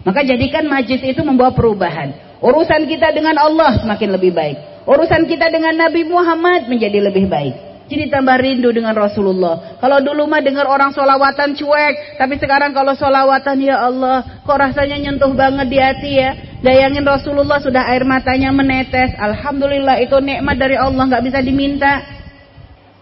[0.00, 2.40] Maka jadikan majlis itu membawa perubahan.
[2.40, 4.56] Urusan kita dengan Allah semakin lebih baik.
[4.88, 7.70] Urusan kita dengan Nabi Muhammad menjadi lebih baik.
[7.90, 9.76] Jadi tambah rindu dengan Rasulullah.
[9.82, 12.16] Kalau dulu mah dengar orang solawatan cuek.
[12.16, 14.46] Tapi sekarang kalau solawatan ya Allah.
[14.46, 16.30] Kok rasanya nyentuh banget di hati ya.
[16.62, 19.10] Bayangin Rasulullah sudah air matanya menetes.
[19.18, 21.02] Alhamdulillah itu nikmat dari Allah.
[21.02, 22.20] nggak bisa diminta.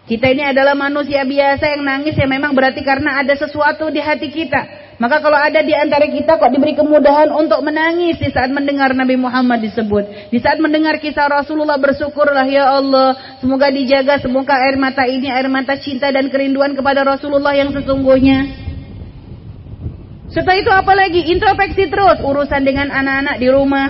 [0.09, 4.33] Kita ini adalah manusia biasa yang nangis ya memang berarti karena ada sesuatu di hati
[4.33, 4.88] kita.
[4.99, 9.15] Maka kalau ada di antara kita kok diberi kemudahan untuk menangis di saat mendengar Nabi
[9.15, 10.35] Muhammad disebut.
[10.35, 13.15] Di saat mendengar kisah Rasulullah bersyukurlah ya Allah.
[13.39, 18.67] Semoga dijaga, semoga air mata ini air mata cinta dan kerinduan kepada Rasulullah yang sesungguhnya.
[20.35, 21.31] Setelah itu apa lagi?
[21.31, 22.19] Introspeksi terus.
[22.19, 23.89] Urusan dengan anak-anak di rumah.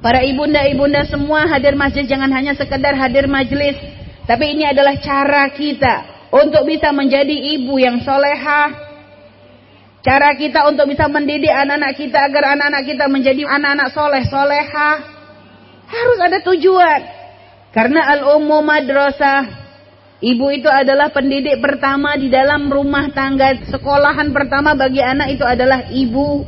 [0.00, 3.76] Para ibunda-ibunda semua hadir masjid jangan hanya sekedar hadir majelis.
[4.24, 5.94] Tapi ini adalah cara kita
[6.32, 8.87] untuk bisa menjadi ibu yang solehah,
[9.98, 14.90] Cara kita untuk bisa mendidik anak-anak kita agar anak-anak kita menjadi anak-anak soleh soleha
[15.88, 17.00] harus ada tujuan.
[17.74, 19.68] Karena al-ummu madrasah
[20.18, 23.54] Ibu itu adalah pendidik pertama di dalam rumah tangga.
[23.70, 26.42] Sekolahan pertama bagi anak itu adalah ibu.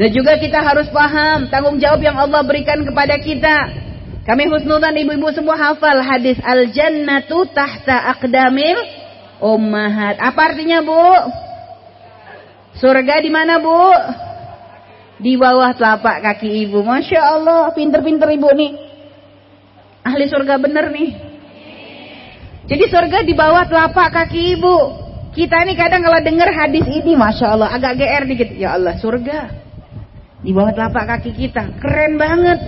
[0.00, 3.56] Dan juga kita harus paham tanggung jawab yang Allah berikan kepada kita.
[4.24, 8.95] Kami husnudan ibu-ibu semua hafal hadis al-jannatu tahta aqdamil
[9.40, 10.16] ummahat.
[10.20, 11.04] Apa artinya, Bu?
[12.76, 13.80] Surga di mana, Bu?
[15.16, 16.84] Di bawah telapak kaki ibu.
[16.84, 18.72] Masya Allah, pinter-pinter ibu nih.
[20.04, 21.10] Ahli surga bener nih.
[22.68, 24.76] Jadi surga di bawah telapak kaki ibu.
[25.32, 28.48] Kita nih kadang kalau dengar hadis ini, Masya Allah, agak GR dikit.
[28.56, 29.38] Ya Allah, surga.
[30.44, 31.80] Di bawah telapak kaki kita.
[31.80, 32.60] Keren banget.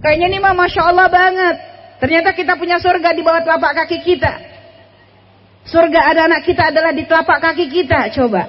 [0.00, 1.56] Kayaknya nih mah Masya Allah banget.
[1.98, 4.47] Ternyata kita punya surga di bawah telapak kaki kita.
[5.68, 8.08] Surga anak-anak kita adalah di telapak kaki kita.
[8.16, 8.42] Coba.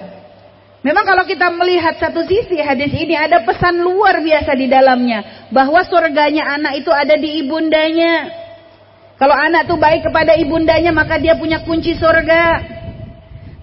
[0.79, 5.51] Memang kalau kita melihat satu sisi hadis ini ada pesan luar biasa di dalamnya.
[5.51, 8.32] Bahwa surganya anak itu ada di ibundanya.
[9.19, 12.79] Kalau anak itu baik kepada ibundanya maka dia punya kunci surga.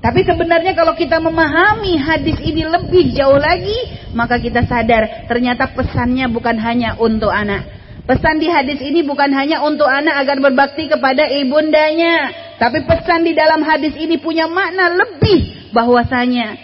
[0.04, 6.28] Tapi sebenarnya kalau kita memahami hadis ini lebih jauh lagi, maka kita sadar ternyata pesannya
[6.28, 7.64] bukan hanya untuk anak.
[8.04, 13.36] Pesan di hadis ini bukan hanya untuk anak agar berbakti kepada ibundanya, tapi pesan di
[13.36, 16.56] dalam hadis ini punya makna lebih bahwasanya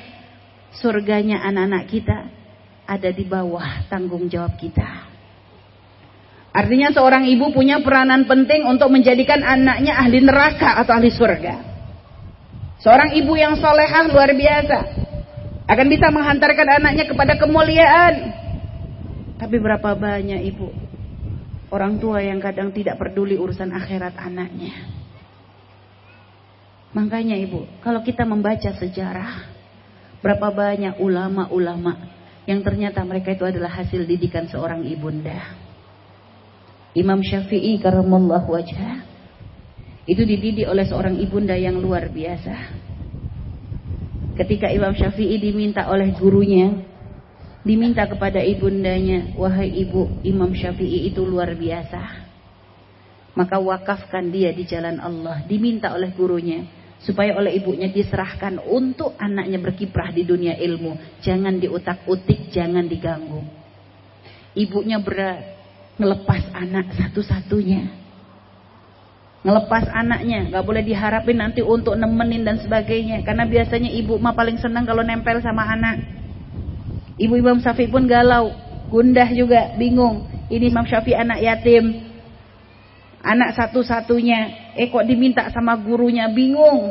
[0.72, 2.18] surganya anak-anak kita
[2.88, 5.12] ada di bawah tanggung jawab kita.
[6.52, 11.54] Artinya seorang ibu punya peranan penting untuk menjadikan anaknya ahli neraka atau ahli surga.
[12.80, 14.78] Seorang ibu yang solehah luar biasa
[15.64, 18.14] akan bisa menghantarkan anaknya kepada kemuliaan.
[19.40, 20.68] Tapi berapa banyak ibu
[21.72, 25.01] orang tua yang kadang tidak peduli urusan akhirat anaknya.
[26.92, 29.48] Makanya ibu, kalau kita membaca sejarah,
[30.20, 31.96] berapa banyak ulama-ulama
[32.44, 35.56] yang ternyata mereka itu adalah hasil didikan seorang ibunda.
[36.92, 39.08] Imam Syafi'i karamallahu wajah
[40.04, 42.56] itu dididik oleh seorang ibunda yang luar biasa.
[44.36, 46.76] Ketika Imam Syafi'i diminta oleh gurunya,
[47.64, 52.28] diminta kepada ibundanya, wahai ibu, Imam Syafi'i itu luar biasa.
[53.32, 59.58] Maka wakafkan dia di jalan Allah, diminta oleh gurunya supaya oleh ibunya diserahkan untuk anaknya
[59.58, 61.18] berkiprah di dunia ilmu.
[61.22, 63.42] Jangan diutak-utik, jangan diganggu.
[64.54, 65.42] Ibunya berat
[65.98, 68.02] ngelepas anak satu-satunya.
[69.42, 73.26] Ngelepas anaknya, nggak boleh diharapin nanti untuk nemenin dan sebagainya.
[73.26, 75.98] Karena biasanya ibu mah paling senang kalau nempel sama anak.
[77.18, 78.54] Ibu Imam Syafi'i pun galau,
[78.86, 80.30] gundah juga, bingung.
[80.46, 82.11] Ini Imam Syafi'i anak yatim,
[83.22, 86.90] Anak satu-satunya, eh kok diminta sama gurunya, bingung.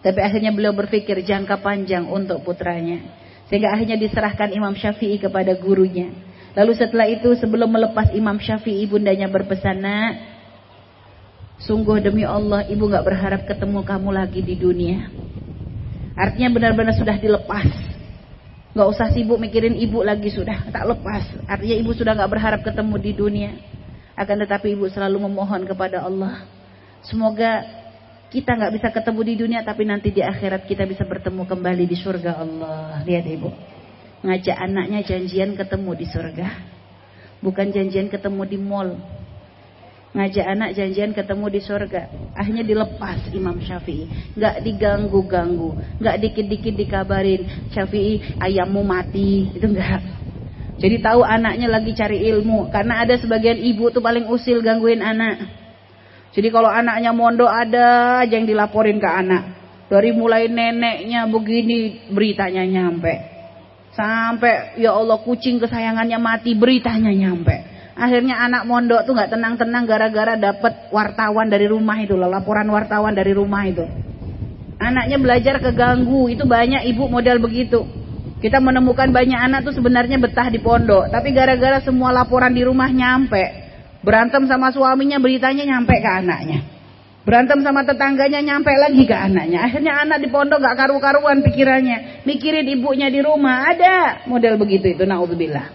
[0.00, 3.04] Tapi akhirnya beliau berpikir jangka panjang untuk putranya.
[3.52, 6.08] Sehingga akhirnya diserahkan Imam Syafi'i kepada gurunya.
[6.56, 9.84] Lalu setelah itu sebelum melepas Imam Syafi'i bundanya berpesan,
[11.60, 15.12] sungguh demi Allah ibu gak berharap ketemu kamu lagi di dunia.
[16.16, 17.68] Artinya benar-benar sudah dilepas.
[18.72, 21.28] Gak usah sibuk mikirin ibu lagi sudah tak lepas.
[21.44, 23.52] Artinya ibu sudah gak berharap ketemu di dunia.
[24.16, 26.48] Akan tetapi ibu selalu memohon kepada Allah.
[27.04, 27.62] Semoga
[28.32, 31.96] kita nggak bisa ketemu di dunia tapi nanti di akhirat kita bisa bertemu kembali di
[32.00, 33.04] surga Allah.
[33.04, 33.52] Lihat ibu.
[34.24, 36.48] Ngajak anaknya janjian ketemu di surga.
[37.44, 38.96] Bukan janjian ketemu di mall.
[40.16, 42.02] Ngajak anak janjian ketemu di surga.
[42.32, 44.32] Akhirnya dilepas Imam Syafi'i.
[44.32, 45.76] Nggak diganggu-ganggu.
[46.00, 47.44] Nggak dikit-dikit dikabarin.
[47.68, 49.52] Syafi'i ayammu mati.
[49.52, 50.25] Itu enggak.
[50.76, 52.68] Jadi tahu anaknya lagi cari ilmu.
[52.68, 55.48] Karena ada sebagian ibu tuh paling usil gangguin anak.
[56.36, 59.56] Jadi kalau anaknya mondok ada aja yang dilaporin ke anak.
[59.88, 63.14] Dari mulai neneknya begini beritanya nyampe.
[63.96, 67.76] Sampai ya Allah kucing kesayangannya mati beritanya nyampe.
[67.96, 73.16] Akhirnya anak mondok tuh nggak tenang-tenang gara-gara dapat wartawan dari rumah itu loh, laporan wartawan
[73.16, 73.88] dari rumah itu.
[74.76, 77.88] Anaknya belajar keganggu, itu banyak ibu model begitu.
[78.36, 82.92] Kita menemukan banyak anak tuh sebenarnya betah di pondok, tapi gara-gara semua laporan di rumah
[82.92, 83.40] nyampe,
[84.04, 86.58] berantem sama suaminya beritanya nyampe ke anaknya.
[87.26, 89.66] Berantem sama tetangganya nyampe lagi ke anaknya.
[89.66, 92.22] Akhirnya anak di pondok gak karu-karuan pikirannya.
[92.22, 93.66] Mikirin ibunya di rumah.
[93.66, 95.02] Ada model begitu itu.
[95.02, 95.74] Na'udzubillah.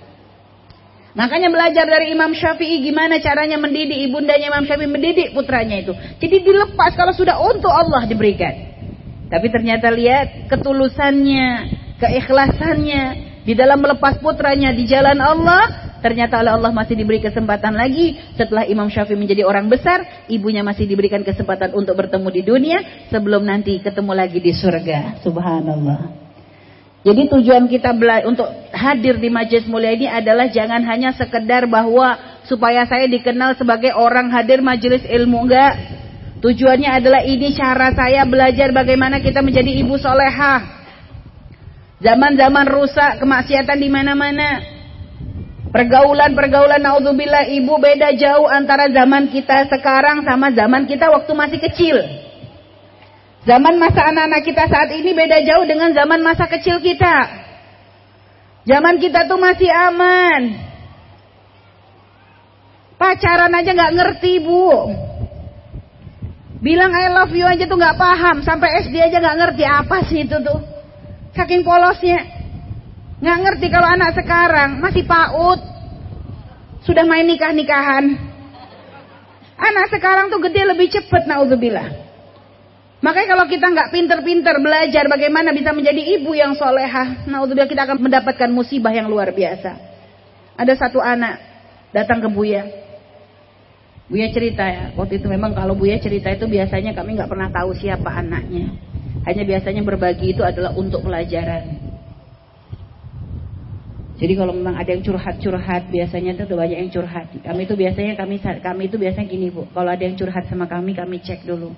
[1.12, 5.92] Makanya belajar dari Imam Syafi'i gimana caranya mendidik ibundanya Imam Syafi'i mendidik putranya itu.
[5.92, 8.72] Jadi dilepas kalau sudah untuk Allah diberikan.
[9.28, 11.48] Tapi ternyata lihat ketulusannya,
[12.02, 13.04] keikhlasannya
[13.46, 18.66] di dalam melepas putranya di jalan Allah, ternyata oleh Allah masih diberi kesempatan lagi setelah
[18.66, 22.80] Imam Syafi'i menjadi orang besar, ibunya masih diberikan kesempatan untuk bertemu di dunia
[23.14, 25.22] sebelum nanti ketemu lagi di surga.
[25.22, 26.22] Subhanallah.
[27.02, 27.98] Jadi tujuan kita
[28.30, 32.14] untuk hadir di majelis mulia ini adalah jangan hanya sekedar bahwa
[32.46, 35.74] supaya saya dikenal sebagai orang hadir majelis ilmu enggak.
[36.46, 40.81] Tujuannya adalah ini cara saya belajar bagaimana kita menjadi ibu solehah.
[42.02, 44.82] Zaman-zaman rusak, kemaksiatan di mana-mana.
[45.72, 51.98] Pergaulan-pergaulan naudzubillah ibu beda jauh antara zaman kita sekarang sama zaman kita waktu masih kecil.
[53.46, 57.30] Zaman masa anak-anak kita saat ini beda jauh dengan zaman masa kecil kita.
[58.66, 60.42] Zaman kita tuh masih aman.
[62.98, 64.94] Pacaran aja nggak ngerti bu.
[66.62, 68.46] Bilang I love you aja tuh nggak paham.
[68.46, 70.71] Sampai SD aja nggak ngerti apa sih itu tuh.
[71.32, 72.20] Saking polosnya.
[73.22, 75.60] Nggak ngerti kalau anak sekarang masih paut.
[76.82, 78.18] Sudah main nikah-nikahan.
[79.62, 82.10] Anak sekarang tuh gede lebih cepet naudzubillah.
[83.02, 87.98] Makanya kalau kita nggak pinter-pinter belajar bagaimana bisa menjadi ibu yang solehah, naudzubillah kita akan
[88.02, 89.78] mendapatkan musibah yang luar biasa.
[90.58, 91.38] Ada satu anak
[91.94, 92.66] datang ke Buya.
[94.06, 97.74] Buya cerita ya, waktu itu memang kalau Buya cerita itu biasanya kami nggak pernah tahu
[97.78, 98.91] siapa anaknya.
[99.28, 101.92] Hanya biasanya berbagi itu adalah untuk pelajaran.
[104.22, 107.34] Jadi kalau memang ada yang curhat-curhat, biasanya itu banyak yang curhat.
[107.42, 110.94] Kami itu biasanya kami kami itu biasanya gini bu, kalau ada yang curhat sama kami,
[110.94, 111.74] kami cek dulu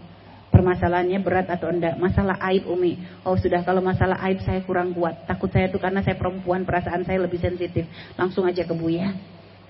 [0.53, 1.97] permasalahannya berat atau enggak.
[1.97, 3.01] Masalah aib Umi.
[3.25, 5.25] Oh sudah kalau masalah aib saya kurang kuat.
[5.25, 7.89] Takut saya itu karena saya perempuan, perasaan saya lebih sensitif.
[8.13, 9.11] Langsung aja ke Buya.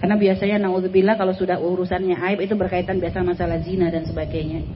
[0.03, 4.67] Karena biasanya naudzubillah kalau sudah urusannya aib itu berkaitan biasa masalah zina dan sebagainya.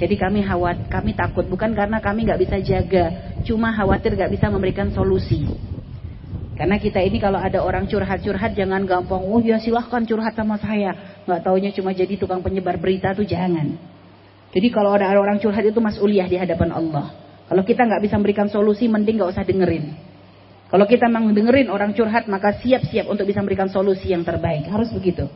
[0.00, 4.48] Jadi kami khawat, kami takut bukan karena kami nggak bisa jaga, cuma khawatir nggak bisa
[4.48, 5.52] memberikan solusi.
[6.56, 11.22] Karena kita ini kalau ada orang curhat-curhat jangan gampang, oh ya silahkan curhat sama saya.
[11.24, 13.76] Nggak taunya cuma jadi tukang penyebar berita tuh jangan.
[14.52, 17.16] Jadi kalau ada orang curhat itu mas uliah di hadapan Allah.
[17.48, 19.96] Kalau kita nggak bisa memberikan solusi, mending nggak usah dengerin.
[20.72, 24.68] Kalau kita memang dengerin orang curhat, maka siap-siap untuk bisa memberikan solusi yang terbaik.
[24.68, 25.28] Harus begitu.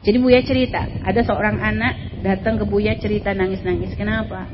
[0.00, 3.92] Jadi Buya cerita, ada seorang anak datang ke Buya cerita nangis-nangis.
[3.92, 4.48] Kenapa?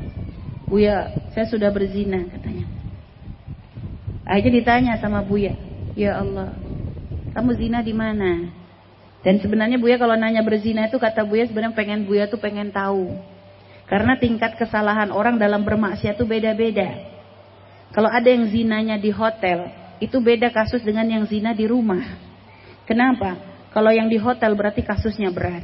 [0.67, 2.67] Buya, saya sudah berzina katanya.
[4.27, 5.55] Akhirnya ditanya sama Buya,
[5.95, 6.51] ya Allah,
[7.31, 8.51] kamu zina di mana?
[9.23, 13.15] Dan sebenarnya Buya kalau nanya berzina itu kata Buya sebenarnya pengen Buya tuh pengen tahu.
[13.87, 16.91] Karena tingkat kesalahan orang dalam bermaksiat itu beda-beda.
[17.95, 19.71] Kalau ada yang zinanya di hotel,
[20.03, 22.03] itu beda kasus dengan yang zina di rumah.
[22.83, 23.46] Kenapa?
[23.71, 25.63] Kalau yang di hotel berarti kasusnya berat.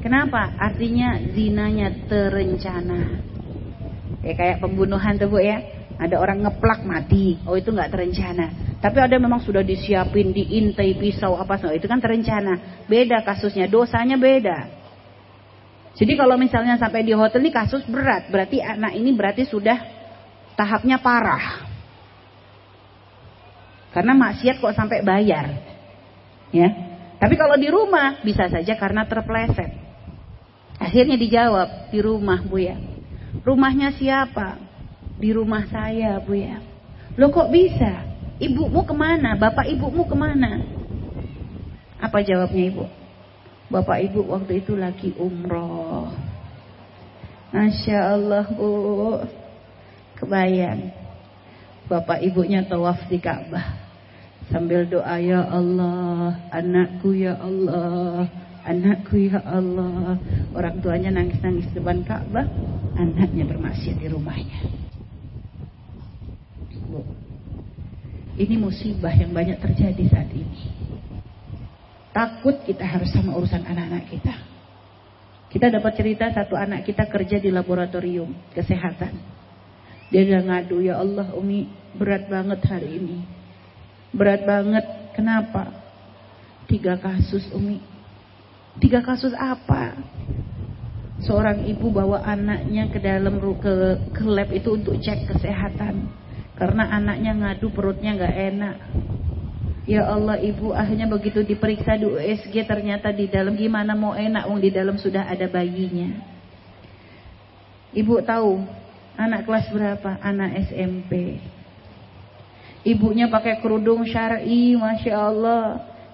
[0.00, 0.56] Kenapa?
[0.56, 3.20] Artinya zinanya terencana.
[4.24, 5.60] Ya kayak pembunuhan tuh bu ya.
[6.00, 7.36] Ada orang ngeplak mati.
[7.44, 8.76] Oh itu nggak terencana.
[8.80, 11.76] Tapi ada memang sudah disiapin, diintai pisau apa semua.
[11.76, 12.84] Itu kan terencana.
[12.88, 14.80] Beda kasusnya, dosanya beda.
[16.00, 18.32] Jadi kalau misalnya sampai di hotel ini kasus berat.
[18.32, 19.76] Berarti anak ini berarti sudah
[20.56, 21.68] tahapnya parah.
[23.92, 25.46] Karena maksiat kok sampai bayar.
[26.50, 26.89] Ya,
[27.20, 29.76] tapi kalau di rumah bisa saja karena terpleset.
[30.80, 32.80] Akhirnya dijawab di rumah Bu ya.
[33.44, 34.56] Rumahnya siapa?
[35.20, 36.64] Di rumah saya Bu ya.
[37.20, 38.08] Lo kok bisa?
[38.40, 39.36] Ibumu ke mana?
[39.36, 40.64] Bapak ibumu ke mana?
[42.00, 42.88] Apa jawabnya ibu?
[43.68, 46.16] Bapak ibu waktu itu lagi umroh.
[47.52, 49.20] Masya Allah bu.
[50.16, 50.88] Kebayang.
[51.84, 53.79] Bapak ibunya tawaf di Ka'bah
[54.50, 58.26] sambil doa ya Allah, anakku ya Allah,
[58.66, 60.18] anakku ya Allah.
[60.52, 62.46] Orang tuanya nangis-nangis depan Ka'bah,
[62.98, 64.60] anaknya bermaksiat di rumahnya.
[68.40, 70.60] ini musibah yang banyak terjadi saat ini.
[72.10, 74.34] Takut kita harus sama urusan anak-anak kita.
[75.52, 79.14] Kita dapat cerita satu anak kita kerja di laboratorium kesehatan.
[80.10, 83.39] Dia udah ngadu, ya Allah Umi berat banget hari ini
[84.10, 84.84] Berat banget.
[85.14, 85.70] Kenapa?
[86.66, 87.82] Tiga kasus Umi.
[88.78, 89.98] Tiga kasus apa?
[91.20, 93.72] Seorang ibu bawa anaknya ke dalam ke,
[94.14, 96.08] ke lab itu untuk cek kesehatan.
[96.56, 98.76] Karena anaknya ngadu perutnya nggak enak.
[99.90, 104.62] Ya Allah ibu akhirnya begitu diperiksa di USG ternyata di dalam gimana mau enak wong
[104.62, 106.20] di dalam sudah ada bayinya.
[107.90, 108.62] Ibu tahu
[109.18, 110.20] anak kelas berapa?
[110.22, 111.42] Anak SMP.
[112.80, 115.64] Ibunya pakai kerudung syar'i, masya Allah.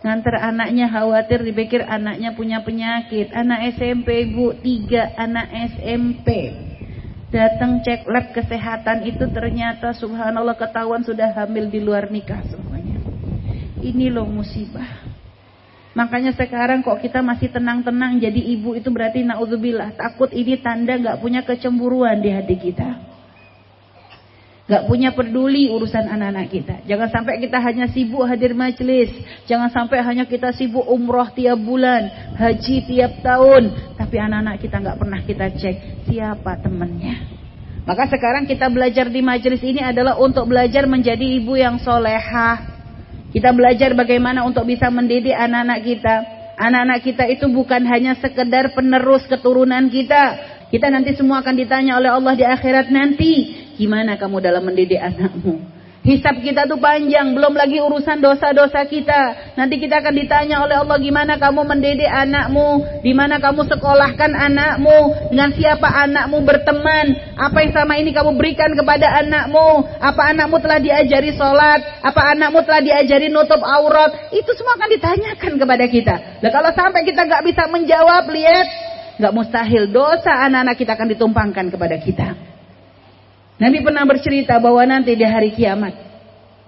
[0.03, 3.31] Nganter anaknya khawatir dipikir anaknya punya penyakit.
[3.31, 6.55] Anak SMP ibu tiga anak SMP.
[7.31, 13.03] Datang cek lab kesehatan itu ternyata subhanallah ketahuan sudah hamil di luar nikah semuanya.
[13.83, 15.07] Ini loh musibah.
[15.97, 19.97] Makanya sekarang kok kita masih tenang-tenang jadi ibu itu berarti naudzubillah.
[19.97, 23.16] Takut ini tanda gak punya kecemburuan di hati kita.
[24.67, 26.75] Gak punya peduli urusan anak-anak kita.
[26.91, 29.14] Jangan sampai kita hanya sibuk hadir majelis.
[29.47, 32.35] Jangan sampai hanya kita sibuk umroh tiap bulan.
[32.35, 33.95] Haji tiap tahun.
[33.95, 35.77] Tapi anak-anak kita gak pernah kita cek
[36.11, 37.14] siapa temannya.
[37.87, 42.59] Maka sekarang kita belajar di majelis ini adalah untuk belajar menjadi ibu yang solehah.
[43.31, 46.14] Kita belajar bagaimana untuk bisa mendidik anak-anak kita.
[46.59, 50.43] Anak-anak kita itu bukan hanya sekedar penerus keturunan kita.
[50.75, 53.66] Kita nanti semua akan ditanya oleh Allah di akhirat nanti.
[53.77, 55.77] Gimana kamu dalam mendidik anakmu?
[56.07, 59.53] Hisab kita tuh panjang, belum lagi urusan dosa-dosa kita.
[59.59, 65.27] Nanti kita akan ditanya oleh Allah gimana kamu mendidik anakmu, di mana kamu sekolahkan anakmu,
[65.35, 70.79] dengan siapa anakmu berteman, apa yang sama ini kamu berikan kepada anakmu, apa anakmu telah
[70.79, 76.14] diajari sholat, apa anakmu telah diajari nutup aurat, itu semua akan ditanyakan kepada kita.
[76.39, 78.66] Dan kalau sampai kita nggak bisa menjawab, lihat,
[79.18, 82.45] nggak mustahil dosa anak-anak kita akan ditumpangkan kepada kita.
[83.57, 85.96] Nabi pernah bercerita bahwa nanti di hari kiamat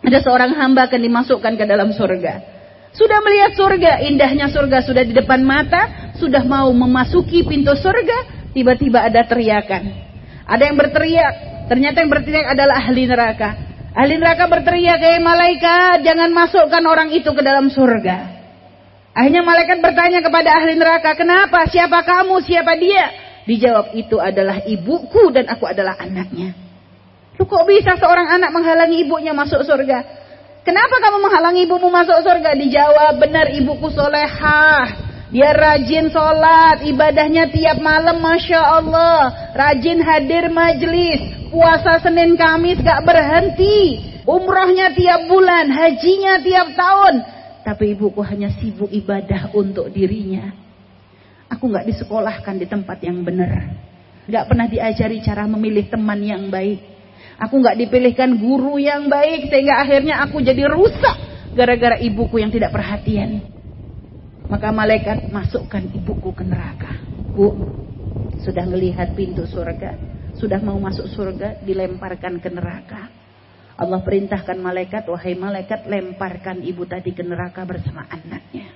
[0.00, 2.56] ada seorang hamba akan dimasukkan ke dalam surga.
[2.96, 9.04] Sudah melihat surga, indahnya surga sudah di depan mata, sudah mau memasuki pintu surga, tiba-tiba
[9.04, 10.08] ada teriakan.
[10.48, 11.34] Ada yang berteriak,
[11.68, 13.48] ternyata yang berteriak adalah ahli neraka.
[13.92, 18.40] Ahli neraka berteriak, "Hei malaikat, jangan masukkan orang itu ke dalam surga."
[19.12, 21.68] Akhirnya malaikat bertanya kepada ahli neraka, "Kenapa?
[21.68, 22.40] Siapa kamu?
[22.40, 23.12] Siapa dia?"
[23.44, 26.67] Dijawab, "Itu adalah ibuku dan aku adalah anaknya."
[27.38, 30.02] Kok bisa seorang anak menghalangi ibunya masuk surga?
[30.66, 32.52] Kenapa kamu menghalangi ibumu masuk surga?
[32.58, 34.84] Dijawab, benar ibuku solehah.
[35.32, 39.52] Dia rajin sholat, ibadahnya tiap malam Masya Allah.
[39.56, 44.02] Rajin hadir majelis, puasa Senin Kamis gak berhenti.
[44.28, 47.14] Umrohnya tiap bulan, hajinya tiap tahun.
[47.64, 50.52] Tapi ibuku hanya sibuk ibadah untuk dirinya.
[51.48, 53.72] Aku gak disekolahkan di tempat yang benar.
[54.28, 56.97] Gak pernah diajari cara memilih teman yang baik.
[57.38, 61.16] Aku nggak dipilihkan guru yang baik sehingga akhirnya aku jadi rusak
[61.54, 63.46] gara-gara ibuku yang tidak perhatian.
[64.50, 66.98] Maka malaikat masukkan ibuku ke neraka.
[67.36, 67.54] Bu,
[68.42, 69.94] sudah melihat pintu surga,
[70.34, 73.06] sudah mau masuk surga, dilemparkan ke neraka.
[73.78, 78.74] Allah perintahkan malaikat, wahai malaikat, lemparkan ibu tadi ke neraka bersama anaknya.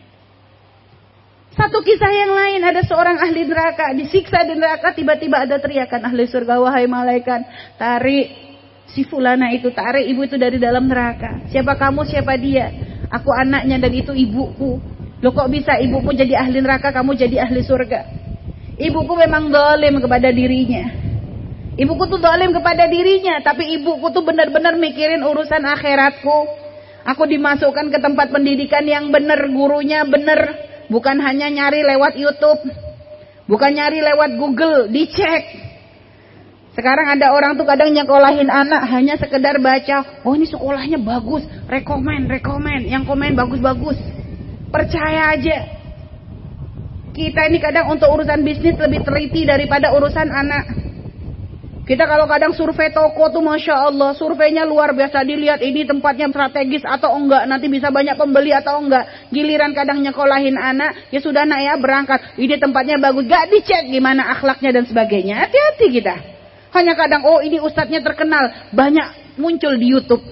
[1.58, 6.30] Satu kisah yang lain, ada seorang ahli neraka, disiksa di neraka, tiba-tiba ada teriakan ahli
[6.30, 7.42] surga, wahai malaikat,
[7.76, 8.51] tarik
[8.92, 11.48] Si fulana itu tarik ibu itu dari dalam neraka.
[11.48, 12.68] Siapa kamu, siapa dia?
[13.08, 14.76] Aku anaknya dan itu ibuku.
[15.24, 18.00] Lo kok bisa ibuku jadi ahli neraka, kamu jadi ahli surga?
[18.76, 20.92] Ibuku memang dolim kepada dirinya.
[21.72, 23.40] Ibuku tuh dolim kepada dirinya.
[23.40, 26.38] Tapi ibuku tuh benar-benar mikirin urusan akhiratku.
[27.08, 30.68] Aku dimasukkan ke tempat pendidikan yang benar, gurunya benar.
[30.92, 32.60] Bukan hanya nyari lewat Youtube.
[33.48, 35.71] Bukan nyari lewat Google, dicek.
[36.72, 42.32] Sekarang ada orang tuh kadang nyekolahin anak hanya sekedar baca, oh ini sekolahnya bagus, rekomen,
[42.32, 44.00] rekomen, yang komen bagus-bagus.
[44.72, 45.68] Percaya aja.
[47.12, 50.64] Kita ini kadang untuk urusan bisnis lebih teliti daripada urusan anak.
[51.82, 55.28] Kita kalau kadang survei toko tuh Masya Allah, surveinya luar biasa.
[55.28, 59.28] Dilihat ini tempatnya strategis atau enggak, nanti bisa banyak pembeli atau enggak.
[59.28, 62.40] Giliran kadang nyekolahin anak, ya sudah nak ya berangkat.
[62.40, 65.36] Ini tempatnya bagus, gak dicek gimana akhlaknya dan sebagainya.
[65.44, 66.16] Hati-hati kita.
[66.72, 68.72] Hanya kadang, oh ini ustadznya terkenal.
[68.72, 70.24] Banyak muncul di Youtube.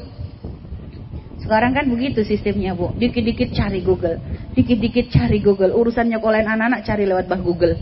[1.41, 2.97] Sekarang kan begitu sistemnya bu.
[2.97, 4.17] Dikit-dikit cari Google.
[4.57, 5.77] Dikit-dikit cari Google.
[5.77, 7.77] Urusannya kolain anak-anak cari lewat bah Google.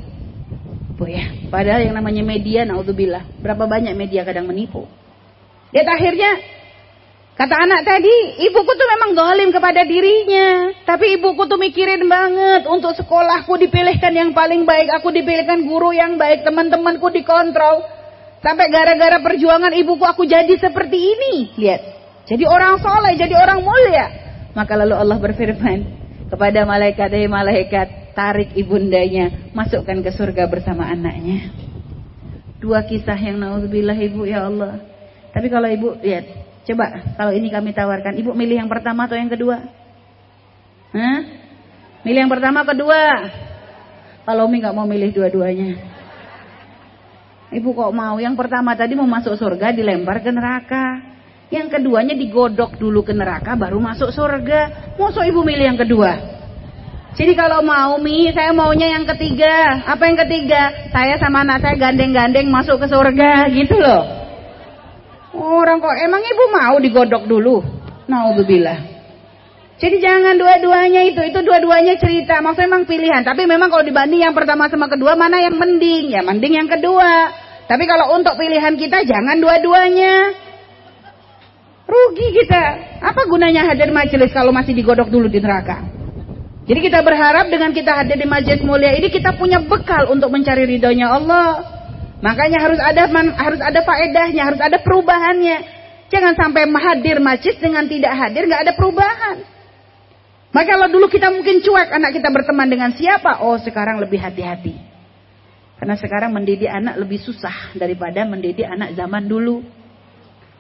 [0.98, 1.30] Bu ya.
[1.52, 3.38] Padahal yang namanya media, naudzubillah.
[3.38, 4.88] Berapa banyak media kadang menipu.
[5.70, 6.58] Dan akhirnya
[7.38, 10.74] Kata anak tadi, ibuku tuh memang dolim kepada dirinya.
[10.82, 14.90] Tapi ibuku tuh mikirin banget untuk sekolahku dipilihkan yang paling baik.
[14.98, 16.42] Aku dipilihkan guru yang baik.
[16.42, 17.97] Teman-temanku dikontrol.
[18.38, 21.34] Sampai gara-gara perjuangan ibuku aku jadi seperti ini.
[21.58, 21.82] Lihat.
[22.28, 24.06] Jadi orang soleh, jadi orang mulia.
[24.54, 25.80] Maka lalu Allah berfirman.
[26.28, 31.48] kepada malaikat, "Hei malaikat, tarik ibundanya, masukkan ke surga bersama anaknya."
[32.60, 34.76] Dua kisah yang naudzubillah Ibu ya Allah.
[35.32, 36.28] Tapi kalau Ibu lihat,
[36.68, 39.56] coba kalau ini kami tawarkan, Ibu milih yang pertama atau yang kedua?
[40.92, 41.20] Hah?
[42.04, 43.30] Milih yang pertama kedua?
[44.28, 45.97] Kalau Umi nggak mau milih dua-duanya.
[47.48, 48.20] Ibu kok mau?
[48.20, 51.00] Yang pertama tadi mau masuk surga dilempar ke neraka.
[51.48, 54.92] Yang keduanya digodok dulu ke neraka baru masuk surga.
[55.00, 56.12] Masa ibu milih yang kedua?
[57.16, 59.80] Jadi kalau mau Mi, saya maunya yang ketiga.
[59.88, 60.92] Apa yang ketiga?
[60.92, 64.04] Saya sama anak saya gandeng-gandeng masuk ke surga gitu loh.
[65.32, 67.64] Orang kok emang ibu mau digodok dulu?
[68.04, 68.97] Nauzubillah.
[69.78, 72.42] Jadi jangan dua-duanya itu, itu dua-duanya cerita.
[72.42, 73.22] Maksudnya memang pilihan.
[73.22, 76.18] Tapi memang kalau dibanding yang pertama sama kedua, mana yang mending?
[76.18, 77.30] Ya mending yang kedua.
[77.70, 80.34] Tapi kalau untuk pilihan kita, jangan dua-duanya.
[81.86, 82.64] Rugi kita.
[83.06, 85.86] Apa gunanya hadir majelis kalau masih digodok dulu di neraka?
[86.68, 90.68] Jadi kita berharap dengan kita hadir di majelis mulia ini, kita punya bekal untuk mencari
[90.68, 91.64] ridhonya Allah.
[92.18, 95.58] Makanya harus ada harus ada faedahnya, harus ada perubahannya.
[96.10, 99.57] Jangan sampai hadir majlis dengan tidak hadir, nggak ada perubahan.
[100.48, 104.74] Maka kalau dulu kita mungkin cuek anak kita berteman dengan siapa, oh sekarang lebih hati-hati.
[105.78, 109.62] Karena sekarang mendidik anak lebih susah daripada mendidik anak zaman dulu.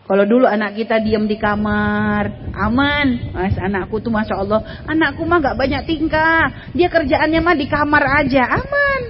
[0.08, 3.32] Kalau dulu anak kita diam di kamar, aman.
[3.36, 6.72] Mas, anakku tuh masya Allah, anakku mah gak banyak tingkah.
[6.72, 9.00] Dia kerjaannya mah di kamar aja, aman.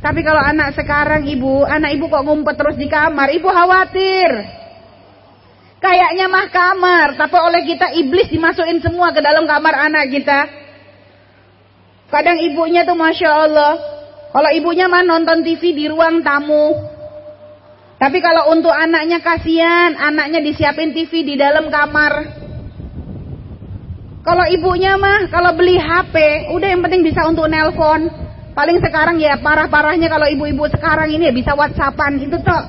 [0.00, 4.59] Tapi kalau anak sekarang ibu, anak ibu kok ngumpet terus di kamar, ibu khawatir.
[5.80, 10.40] Kayaknya mah kamar, tapi oleh kita iblis dimasukin semua ke dalam kamar anak kita.
[12.12, 13.74] Kadang ibunya tuh Masya Allah.
[14.30, 16.76] Kalau ibunya mah nonton TV di ruang tamu.
[17.96, 22.12] Tapi kalau untuk anaknya kasihan, anaknya disiapin TV di dalam kamar.
[24.20, 28.08] Kalau ibunya mah, kalau beli HP, udah yang penting bisa untuk nelpon.
[28.52, 32.20] Paling sekarang ya parah-parahnya kalau ibu-ibu sekarang ini ya bisa whatsappan.
[32.20, 32.62] Itu tuh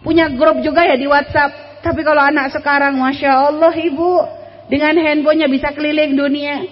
[0.00, 1.71] punya grup juga ya di WhatsApp.
[1.82, 4.22] Tapi kalau anak sekarang, Masya Allah ibu,
[4.70, 6.62] dengan handphonenya bisa keliling dunia.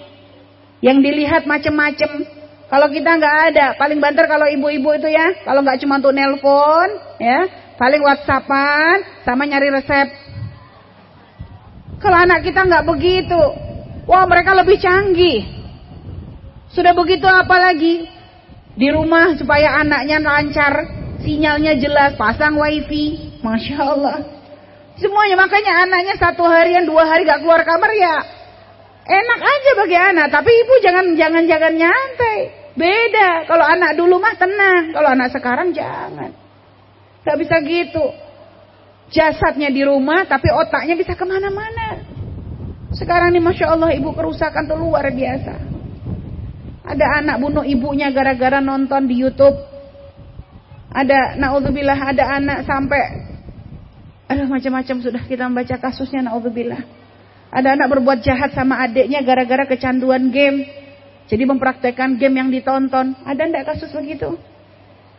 [0.79, 2.25] Yang dilihat macem-macem.
[2.71, 6.89] Kalau kita nggak ada, paling banter kalau ibu-ibu itu ya, kalau nggak cuma untuk nelpon,
[7.19, 7.43] ya,
[7.75, 10.07] paling whatsappan, sama nyari resep.
[11.99, 13.41] Kalau anak kita nggak begitu,
[14.07, 15.43] wah mereka lebih canggih.
[16.71, 18.07] Sudah begitu apa lagi?
[18.79, 20.87] Di rumah supaya anaknya lancar,
[21.19, 24.40] sinyalnya jelas, pasang wifi, masya Allah.
[25.01, 28.41] Semuanya makanya anaknya satu harian dua hari gak keluar kamar ya
[29.11, 30.27] enak aja bagi anak.
[30.31, 32.39] Tapi ibu jangan jangan jangan nyantai.
[32.77, 33.45] Beda.
[33.45, 34.95] Kalau anak dulu mah tenang.
[34.95, 36.31] Kalau anak sekarang jangan.
[37.27, 38.05] Gak bisa gitu.
[39.11, 41.99] Jasadnya di rumah tapi otaknya bisa ke mana-mana.
[42.95, 45.55] Sekarang nih Masya Allah ibu kerusakan tuh luar biasa.
[46.81, 49.55] Ada anak bunuh ibunya gara-gara nonton di Youtube.
[50.91, 53.30] Ada, naudzubillah, ada anak sampai
[54.31, 56.79] Aduh macam-macam sudah kita membaca kasusnya naudzubillah.
[57.51, 60.63] Ada anak berbuat jahat sama adiknya gara-gara kecanduan game.
[61.27, 63.11] Jadi mempraktekkan game yang ditonton.
[63.27, 64.39] Ada enggak kasus begitu?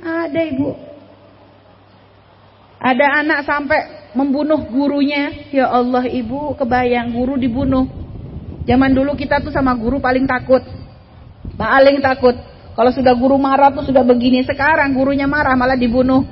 [0.01, 0.73] Ada ibu.
[2.81, 3.81] Ada anak sampai
[4.17, 5.53] membunuh gurunya.
[5.53, 7.85] Ya Allah ibu kebayang guru dibunuh.
[8.65, 10.65] Zaman dulu kita tuh sama guru paling takut.
[11.61, 12.33] Paling takut.
[12.73, 14.41] Kalau sudah guru marah tuh sudah begini.
[14.41, 16.25] Sekarang gurunya marah malah dibunuh.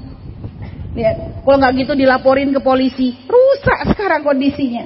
[1.01, 1.17] Lihat,
[1.49, 4.85] kalau nggak gitu dilaporin ke polisi, rusak sekarang kondisinya.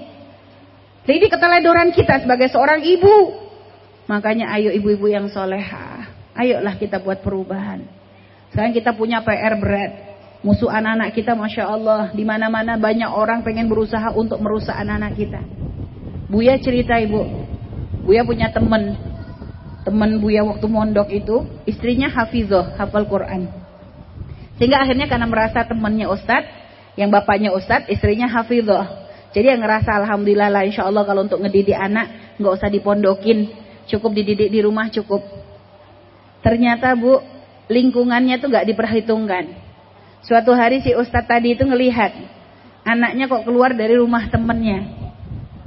[1.02, 3.34] Jadi keteledoran kita sebagai seorang ibu.
[4.06, 6.06] Makanya ayo ibu-ibu yang soleha,
[6.38, 7.82] ayolah kita buat perubahan.
[8.54, 9.92] Sekarang kita punya PR berat.
[10.46, 12.14] Musuh anak-anak kita Masya Allah.
[12.14, 15.40] di mana-mana banyak orang pengen berusaha untuk merusak anak-anak kita.
[16.30, 17.26] Buya cerita ibu.
[18.06, 18.94] Buya punya teman.
[19.82, 21.48] Teman Buya waktu mondok itu.
[21.66, 23.63] Istrinya Hafizoh, hafal Quran.
[24.58, 26.50] Sehingga akhirnya karena merasa temannya Ustadz,
[26.94, 29.06] yang bapaknya Ustadz, istrinya Hafidhah.
[29.34, 33.50] Jadi yang ngerasa Alhamdulillah lah insya Allah kalau untuk ngedidik anak, nggak usah dipondokin.
[33.90, 35.20] Cukup dididik di rumah cukup.
[36.40, 37.18] Ternyata bu,
[37.66, 39.44] lingkungannya tuh nggak diperhitungkan.
[40.22, 42.14] Suatu hari si Ustadz tadi itu ngelihat,
[42.86, 45.04] anaknya kok keluar dari rumah temennya.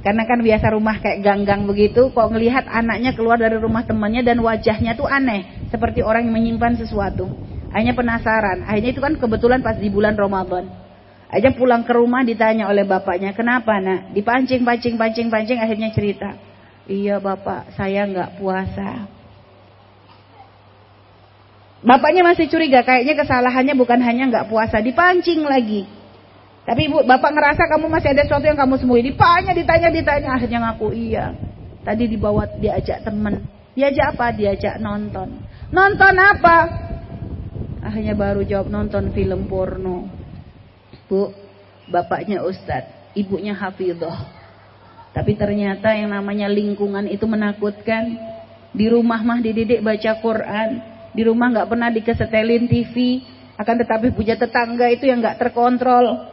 [0.00, 4.40] Karena kan biasa rumah kayak ganggang begitu, kok ngelihat anaknya keluar dari rumah temannya dan
[4.40, 7.28] wajahnya tuh aneh, seperti orang yang menyimpan sesuatu.
[7.68, 8.64] Akhirnya penasaran.
[8.64, 10.68] Akhirnya itu kan kebetulan pas di bulan Ramadan.
[11.28, 14.16] Aja pulang ke rumah ditanya oleh bapaknya, kenapa nak?
[14.16, 16.32] Dipancing, pancing, pancing, pancing, akhirnya cerita.
[16.88, 19.04] Iya bapak, saya nggak puasa.
[21.84, 25.84] Bapaknya masih curiga, kayaknya kesalahannya bukan hanya nggak puasa, dipancing lagi.
[26.64, 29.12] Tapi ibu, bapak ngerasa kamu masih ada sesuatu yang kamu sembunyi.
[29.12, 31.36] Ditanya, ditanya, ditanya, akhirnya ngaku iya.
[31.84, 33.44] Tadi dibawa diajak temen.
[33.76, 34.32] Diajak apa?
[34.32, 35.44] Diajak nonton.
[35.72, 36.56] Nonton apa?
[37.78, 40.10] Akhirnya baru jawab nonton film porno.
[41.06, 41.30] Bu,
[41.88, 44.38] bapaknya Ustadz, ibunya Hafidhah.
[45.14, 48.18] Tapi ternyata yang namanya lingkungan itu menakutkan.
[48.68, 50.68] Di rumah mah dididik baca Quran.
[51.16, 53.24] Di rumah nggak pernah dikesetelin TV.
[53.58, 56.28] Akan tetapi punya tetangga itu yang nggak terkontrol.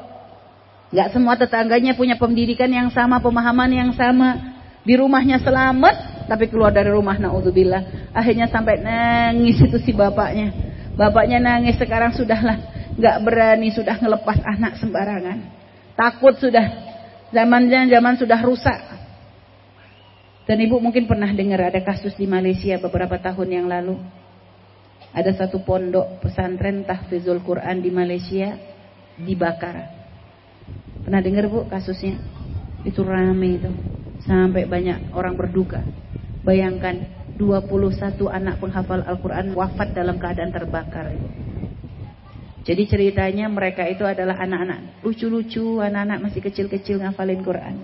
[0.94, 4.60] Nggak semua tetangganya punya pendidikan yang sama, pemahaman yang sama.
[4.86, 8.14] Di rumahnya selamat, tapi keluar dari rumah naudzubillah.
[8.14, 10.65] Akhirnya sampai nangis itu si bapaknya.
[10.96, 15.40] Bapaknya nangis sekarang sudahlah nggak berani sudah ngelepas anak sembarangan.
[15.96, 16.66] Takut sudah
[17.36, 18.80] zamannya zaman sudah rusak.
[20.46, 23.98] Dan ibu mungkin pernah dengar ada kasus di Malaysia beberapa tahun yang lalu.
[25.16, 28.56] Ada satu pondok pesantren tahfizul Quran di Malaysia
[29.16, 29.90] dibakar.
[31.08, 32.20] Pernah dengar bu kasusnya?
[32.84, 33.72] Itu rame itu.
[34.28, 35.82] Sampai banyak orang berduka.
[36.46, 41.12] Bayangkan 21 anak penghafal Al-Quran wafat dalam keadaan terbakar.
[42.66, 47.76] Jadi ceritanya mereka itu adalah anak-anak lucu-lucu, anak-anak masih kecil-kecil ngafalin Quran.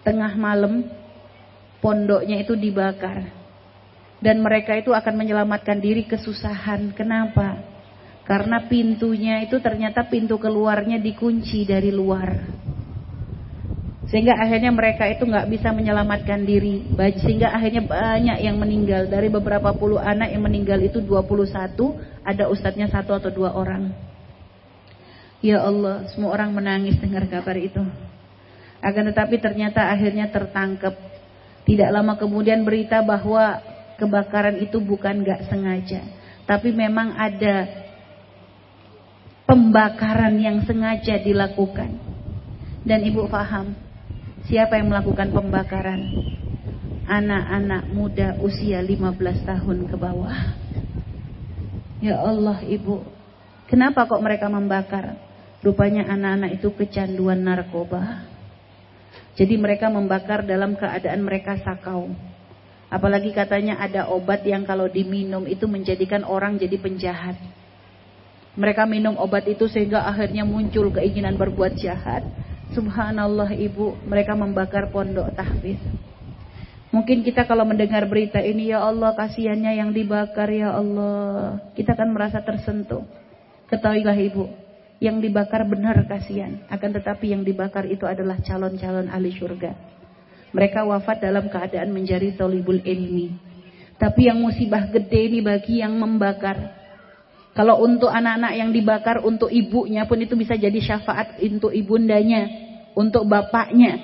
[0.00, 0.88] Tengah malam
[1.84, 3.28] pondoknya itu dibakar
[4.18, 6.94] dan mereka itu akan menyelamatkan diri kesusahan.
[6.96, 7.60] Kenapa?
[8.24, 12.44] Karena pintunya itu ternyata pintu keluarnya dikunci dari luar.
[14.08, 16.80] Sehingga akhirnya mereka itu nggak bisa menyelamatkan diri.
[17.20, 19.04] Sehingga akhirnya banyak yang meninggal.
[19.04, 21.44] Dari beberapa puluh anak yang meninggal itu 21,
[22.24, 23.92] ada ustadznya satu atau dua orang.
[25.44, 27.84] Ya Allah, semua orang menangis dengar kabar itu.
[28.80, 30.96] Akan tetapi ternyata akhirnya tertangkap.
[31.68, 33.60] Tidak lama kemudian berita bahwa
[34.00, 36.00] kebakaran itu bukan gak sengaja.
[36.48, 37.68] Tapi memang ada
[39.44, 41.92] pembakaran yang sengaja dilakukan.
[42.88, 43.76] Dan ibu paham,
[44.48, 46.00] siapa yang melakukan pembakaran?
[47.08, 50.40] Anak-anak muda usia 15 tahun ke bawah.
[52.00, 53.04] Ya Allah ibu,
[53.68, 55.16] kenapa kok mereka membakar?
[55.60, 58.24] Rupanya anak-anak itu kecanduan narkoba.
[59.36, 62.10] Jadi mereka membakar dalam keadaan mereka sakau.
[62.88, 67.36] Apalagi katanya ada obat yang kalau diminum itu menjadikan orang jadi penjahat.
[68.58, 72.26] Mereka minum obat itu sehingga akhirnya muncul keinginan berbuat jahat.
[72.76, 75.80] Subhanallah ibu, mereka membakar pondok tahfiz.
[76.88, 81.60] Mungkin kita kalau mendengar berita ini, ya Allah kasihannya yang dibakar, ya Allah.
[81.76, 83.04] Kita akan merasa tersentuh.
[83.68, 84.48] Ketahuilah ibu,
[84.96, 86.64] yang dibakar benar kasihan.
[86.72, 89.72] Akan tetapi yang dibakar itu adalah calon-calon ahli surga.
[90.56, 93.36] Mereka wafat dalam keadaan menjadi tolibul ilmi.
[94.00, 96.77] Tapi yang musibah gede ini bagi yang membakar.
[97.58, 102.46] Kalau untuk anak-anak yang dibakar untuk ibunya pun itu bisa jadi syafaat untuk ibundanya,
[102.94, 103.98] untuk bapaknya.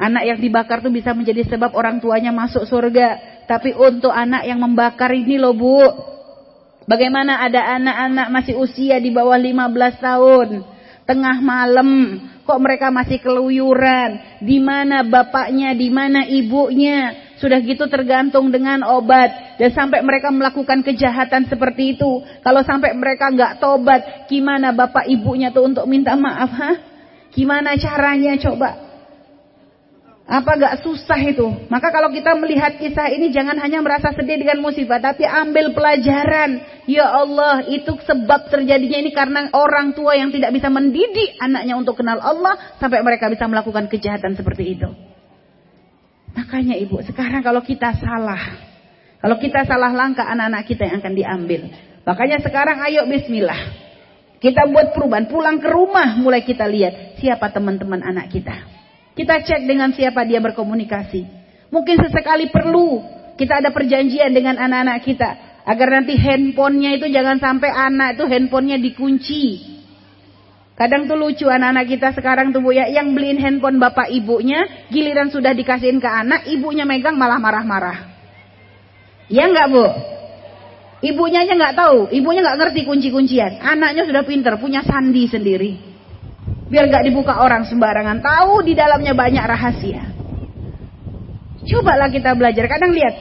[0.00, 3.44] Anak yang dibakar itu bisa menjadi sebab orang tuanya masuk surga.
[3.44, 5.84] Tapi untuk anak yang membakar ini loh bu.
[6.88, 10.48] Bagaimana ada anak-anak masih usia di bawah 15 tahun.
[11.04, 11.88] Tengah malam
[12.42, 14.42] Kok mereka masih keluyuran?
[14.42, 17.30] Di mana bapaknya, di mana ibunya?
[17.42, 19.58] Sudah gitu tergantung dengan obat.
[19.58, 22.22] Dan sampai mereka melakukan kejahatan seperti itu.
[22.46, 26.54] Kalau sampai mereka nggak tobat, gimana bapak ibunya tuh untuk minta maaf?
[26.54, 26.76] Hah?
[27.34, 28.94] Gimana caranya coba?
[30.22, 31.44] Apa gak susah itu?
[31.66, 35.02] Maka kalau kita melihat kisah ini jangan hanya merasa sedih dengan musibah.
[35.02, 36.62] Tapi ambil pelajaran.
[36.86, 41.98] Ya Allah itu sebab terjadinya ini karena orang tua yang tidak bisa mendidik anaknya untuk
[41.98, 42.54] kenal Allah.
[42.78, 45.11] Sampai mereka bisa melakukan kejahatan seperti itu.
[46.32, 48.40] Makanya ibu sekarang kalau kita salah.
[49.22, 51.60] Kalau kita salah langkah anak-anak kita yang akan diambil.
[52.02, 53.60] Makanya sekarang ayo bismillah.
[54.42, 55.30] Kita buat perubahan.
[55.30, 58.56] Pulang ke rumah mulai kita lihat siapa teman-teman anak kita.
[59.14, 61.22] Kita cek dengan siapa dia berkomunikasi.
[61.70, 63.00] Mungkin sesekali perlu
[63.38, 65.30] kita ada perjanjian dengan anak-anak kita.
[65.62, 69.44] Agar nanti handphonenya itu jangan sampai anak itu handphonenya dikunci.
[70.82, 72.90] Kadang tuh lucu anak-anak kita sekarang tuh bu ya.
[72.90, 74.66] Yang beliin handphone bapak ibunya.
[74.90, 76.50] Giliran sudah dikasihin ke anak.
[76.50, 78.10] Ibunya megang malah marah-marah.
[79.30, 79.86] Ya enggak bu?
[81.06, 82.10] Ibunya aja nggak tahu.
[82.10, 83.62] Ibunya nggak ngerti kunci-kuncian.
[83.62, 84.58] Anaknya sudah pinter.
[84.58, 85.78] Punya sandi sendiri.
[86.66, 88.18] Biar gak dibuka orang sembarangan.
[88.18, 90.02] Tahu di dalamnya banyak rahasia.
[91.62, 92.66] Cobalah kita belajar.
[92.66, 93.14] Kadang lihat.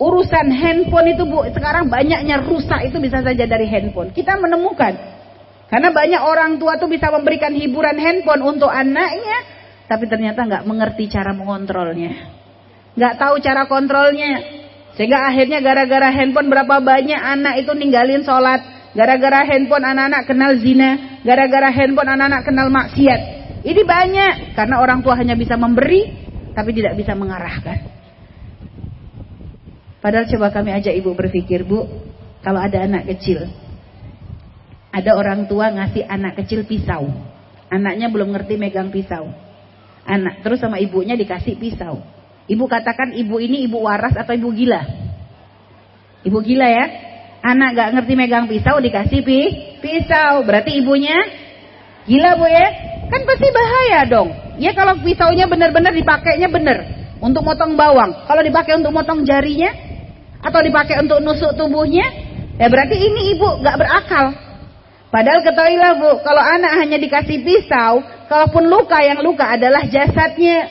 [0.00, 1.44] Urusan handphone itu bu.
[1.52, 4.08] Sekarang banyaknya rusak itu bisa saja dari handphone.
[4.08, 5.13] Kita menemukan.
[5.74, 9.42] Karena banyak orang tua tuh bisa memberikan hiburan handphone untuk anaknya.
[9.90, 12.30] Tapi ternyata gak mengerti cara mengontrolnya.
[12.94, 14.38] Gak tahu cara kontrolnya.
[14.94, 18.62] Sehingga akhirnya gara-gara handphone berapa banyak anak itu ninggalin sholat.
[18.94, 21.18] Gara-gara handphone anak-anak kenal zina.
[21.26, 23.20] Gara-gara handphone anak-anak kenal maksiat.
[23.66, 24.54] Ini banyak.
[24.54, 26.06] Karena orang tua hanya bisa memberi.
[26.54, 27.82] Tapi tidak bisa mengarahkan.
[29.98, 31.82] Padahal coba kami ajak ibu berpikir, Bu,
[32.46, 33.50] kalau ada anak kecil,
[34.94, 37.10] ada orang tua ngasih anak kecil pisau.
[37.66, 39.26] Anaknya belum ngerti megang pisau.
[40.06, 41.98] Anak terus sama ibunya dikasih pisau.
[42.46, 44.86] Ibu katakan ibu ini ibu waras atau ibu gila?
[46.22, 46.86] Ibu gila ya?
[47.42, 49.38] Anak gak ngerti megang pisau dikasih pi
[49.82, 50.46] pisau.
[50.46, 51.18] Berarti ibunya
[52.06, 52.66] gila bu ya?
[53.10, 54.30] Kan pasti bahaya dong.
[54.62, 56.78] Ya kalau pisaunya benar-benar dipakainya benar.
[57.18, 58.30] Untuk motong bawang.
[58.30, 59.74] Kalau dipakai untuk motong jarinya.
[60.38, 62.06] Atau dipakai untuk nusuk tubuhnya.
[62.62, 64.43] Ya berarti ini ibu gak berakal.
[65.14, 66.10] Padahal ketahuilah bu.
[66.26, 68.02] Kalau anak hanya dikasih pisau.
[68.26, 70.66] Kalaupun luka yang luka adalah jasadnya.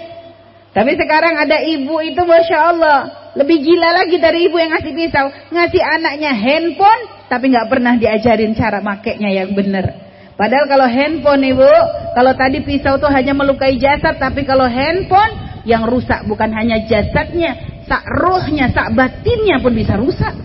[0.75, 2.99] Tapi sekarang ada ibu itu Masya Allah.
[3.39, 5.31] Lebih gila lagi dari ibu yang ngasih pisau.
[5.47, 7.31] Ngasih anaknya handphone.
[7.31, 10.11] Tapi nggak pernah diajarin cara makainya yang benar.
[10.35, 11.71] Padahal kalau handphone ibu.
[12.11, 14.19] Kalau tadi pisau tuh hanya melukai jasad.
[14.19, 15.39] Tapi kalau handphone.
[15.63, 17.55] Yang rusak bukan hanya jasadnya.
[17.87, 20.35] Sak rohnya, sak batinnya pun bisa rusak.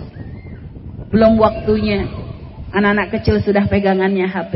[1.10, 2.27] Belum waktunya.
[2.68, 4.54] Anak-anak kecil sudah pegangannya HP.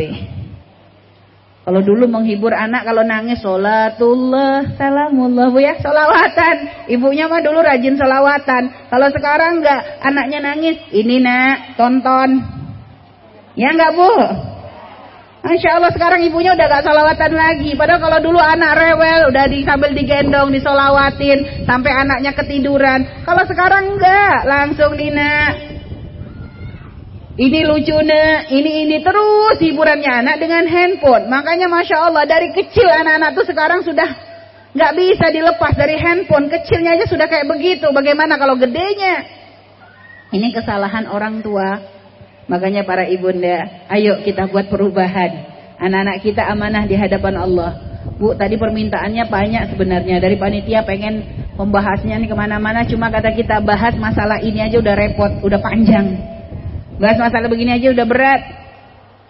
[1.63, 6.91] Kalau dulu menghibur anak kalau nangis sholatullah salamullah bu ya solawatan.
[6.91, 8.91] Ibunya mah dulu rajin solawatan.
[8.91, 12.43] Kalau sekarang enggak anaknya nangis ini nak tonton.
[13.55, 14.11] Ya enggak bu?
[15.43, 17.75] Masya Allah sekarang ibunya udah gak solawatan lagi.
[17.75, 23.03] Padahal kalau dulu anak rewel udah di, sambil digendong disolawatin sampai anaknya ketiduran.
[23.27, 25.51] Kalau sekarang enggak langsung Dina
[27.33, 31.33] ini lucu nih, ini ini terus hiburannya anak dengan handphone.
[31.33, 34.05] Makanya masya Allah dari kecil anak-anak tuh sekarang sudah
[34.77, 36.53] nggak bisa dilepas dari handphone.
[36.53, 37.89] Kecilnya aja sudah kayak begitu.
[37.89, 39.25] Bagaimana kalau gedenya?
[40.29, 41.81] Ini kesalahan orang tua.
[42.53, 45.33] Makanya para ibunda, ayo kita buat perubahan.
[45.81, 47.71] Anak-anak kita amanah di hadapan Allah.
[48.21, 50.21] Bu, tadi permintaannya banyak sebenarnya.
[50.21, 51.25] Dari panitia pengen
[51.57, 52.85] membahasnya nih ke mana-mana.
[52.85, 56.33] Cuma kata kita bahas masalah ini aja udah repot, udah panjang.
[57.01, 58.43] Bahas masalah begini aja udah berat.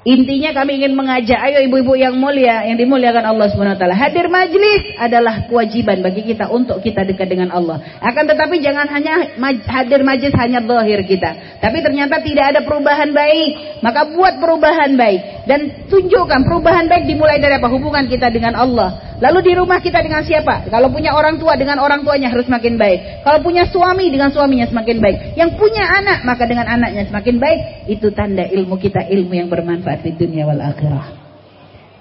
[0.03, 3.95] Intinya kami ingin mengajak, ayo ibu-ibu yang mulia, yang dimuliakan Allah Subhanahu taala.
[3.95, 7.79] Hadir majlis adalah kewajiban bagi kita untuk kita dekat dengan Allah.
[8.03, 11.63] Akan tetapi jangan hanya hadir majlis hanya zahir kita.
[11.63, 13.79] Tapi ternyata tidak ada perubahan baik.
[13.79, 17.71] Maka buat perubahan baik dan tunjukkan perubahan baik dimulai dari apa?
[17.71, 19.12] Hubungan kita dengan Allah.
[19.23, 20.66] Lalu di rumah kita dengan siapa?
[20.66, 23.23] Kalau punya orang tua dengan orang tuanya harus semakin baik.
[23.23, 25.39] Kalau punya suami dengan suaminya semakin baik.
[25.39, 27.87] Yang punya anak maka dengan anaknya semakin baik.
[27.87, 31.07] Itu tanda ilmu kita ilmu yang bermanfaat di dunia wal akhirah.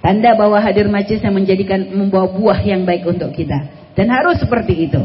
[0.02, 3.70] Tanda bahwa hadir majlis yang menjadikan membawa buah yang baik untuk kita.
[3.94, 5.02] Dan harus seperti itu.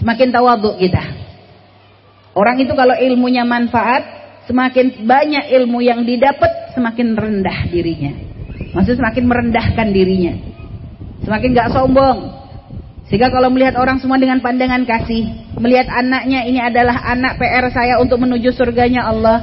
[0.00, 1.04] Semakin tawaduk kita.
[2.32, 4.00] Orang itu kalau ilmunya manfaat,
[4.48, 8.16] semakin banyak ilmu yang didapat, semakin rendah dirinya.
[8.72, 10.55] Maksudnya semakin merendahkan dirinya.
[11.26, 12.30] Semakin gak sombong.
[13.10, 15.54] Sehingga kalau melihat orang semua dengan pandangan kasih.
[15.58, 19.42] Melihat anaknya ini adalah anak PR saya untuk menuju surganya Allah.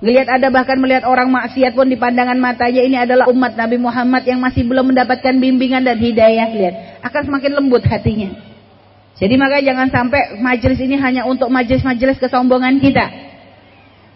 [0.00, 4.24] Melihat ada bahkan melihat orang maksiat pun di pandangan matanya ini adalah umat Nabi Muhammad
[4.24, 6.48] yang masih belum mendapatkan bimbingan dan hidayah.
[6.56, 6.74] Lihat,
[7.04, 8.32] akan semakin lembut hatinya.
[9.20, 13.04] Jadi maka jangan sampai majelis ini hanya untuk majelis-majelis kesombongan kita.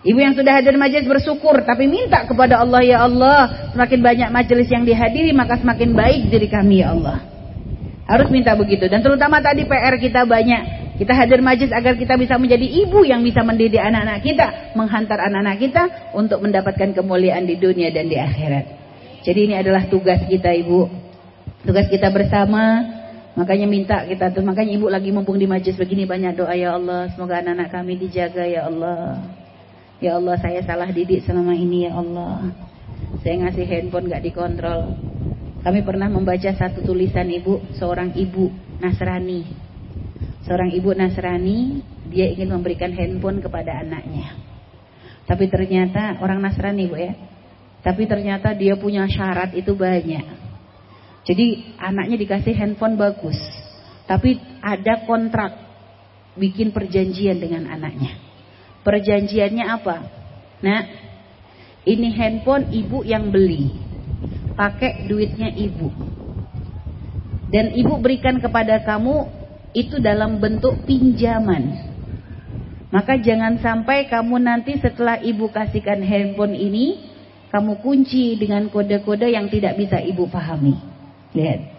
[0.05, 4.68] Ibu yang sudah hadir majelis bersyukur tapi minta kepada Allah ya Allah, semakin banyak majelis
[4.68, 7.24] yang dihadiri maka semakin baik diri kami ya Allah.
[8.05, 10.84] Harus minta begitu dan terutama tadi PR kita banyak.
[10.94, 15.57] Kita hadir majelis agar kita bisa menjadi ibu yang bisa mendidik anak-anak kita, menghantar anak-anak
[15.59, 15.82] kita
[16.14, 18.84] untuk mendapatkan kemuliaan di dunia dan di akhirat.
[19.24, 20.86] Jadi ini adalah tugas kita Ibu.
[21.64, 22.84] Tugas kita bersama.
[23.34, 27.11] Makanya minta kita tuh, makanya Ibu lagi mumpung di majelis begini banyak doa ya Allah,
[27.11, 29.42] semoga anak-anak kami dijaga ya Allah.
[30.05, 32.52] Ya Allah saya salah didik selama ini ya Allah.
[33.24, 35.00] Saya ngasih handphone gak dikontrol.
[35.64, 38.52] Kami pernah membaca satu tulisan ibu, seorang ibu
[38.84, 39.48] Nasrani.
[40.44, 41.80] Seorang ibu Nasrani,
[42.12, 44.36] dia ingin memberikan handphone kepada anaknya.
[45.24, 47.16] Tapi ternyata orang Nasrani bu ya.
[47.80, 50.44] Tapi ternyata dia punya syarat itu banyak.
[51.24, 53.40] Jadi anaknya dikasih handphone bagus.
[54.05, 55.57] Tapi ada kontrak
[56.36, 58.24] bikin perjanjian dengan anaknya.
[58.85, 59.97] Perjanjiannya apa?
[60.61, 60.80] Nah,
[61.89, 63.72] ini handphone ibu yang beli.
[64.55, 65.91] Pakai duitnya ibu.
[67.51, 69.28] Dan ibu berikan kepada kamu
[69.74, 71.93] itu dalam bentuk pinjaman.
[72.95, 77.11] Maka jangan sampai kamu nanti setelah ibu kasihkan handphone ini,
[77.51, 80.78] kamu kunci dengan kode-kode yang tidak bisa ibu pahami.
[81.35, 81.74] Lihat.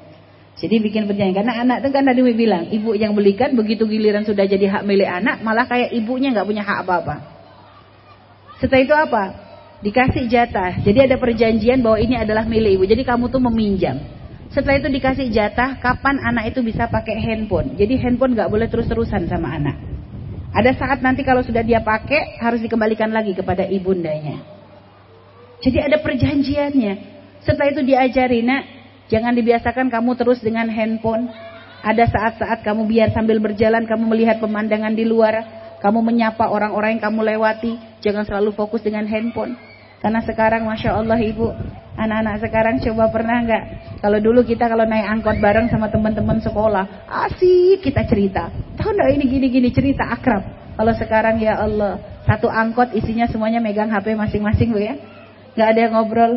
[0.56, 1.36] Jadi bikin perjanjian.
[1.36, 5.08] Karena anak itu kan tadi bilang, ibu yang belikan begitu giliran sudah jadi hak milik
[5.08, 7.16] anak, malah kayak ibunya nggak punya hak apa-apa.
[8.64, 9.24] Setelah itu apa?
[9.84, 10.80] Dikasih jatah.
[10.80, 12.88] Jadi ada perjanjian bahwa ini adalah milik ibu.
[12.88, 13.99] Jadi kamu tuh meminjam.
[14.47, 17.76] Setelah itu dikasih jatah, kapan anak itu bisa pakai handphone.
[17.76, 19.76] Jadi handphone nggak boleh terus-terusan sama anak.
[20.56, 24.39] Ada saat nanti kalau sudah dia pakai harus dikembalikan lagi kepada ibundanya.
[25.60, 26.93] Jadi ada perjanjiannya.
[27.43, 28.64] Setelah itu diajari, nak,
[29.12, 31.30] jangan dibiasakan kamu terus dengan handphone.
[31.86, 35.38] Ada saat-saat kamu biar sambil berjalan kamu melihat pemandangan di luar,
[35.86, 39.53] kamu menyapa orang-orang yang kamu lewati, jangan selalu fokus dengan handphone.
[40.01, 41.45] Karena sekarang Masya Allah Ibu,
[41.97, 43.64] anak-anak sekarang coba pernah nggak?
[44.01, 48.53] Kalau dulu kita kalau naik angkot bareng sama teman-teman sekolah, asik kita cerita.
[48.78, 50.45] Tahu nggak ini gini-gini cerita akrab.
[50.76, 54.93] Kalau sekarang ya Allah, satu angkot isinya semuanya megang HP masing-masing Bu ya.
[55.53, 56.34] Nggak ada yang ngobrol.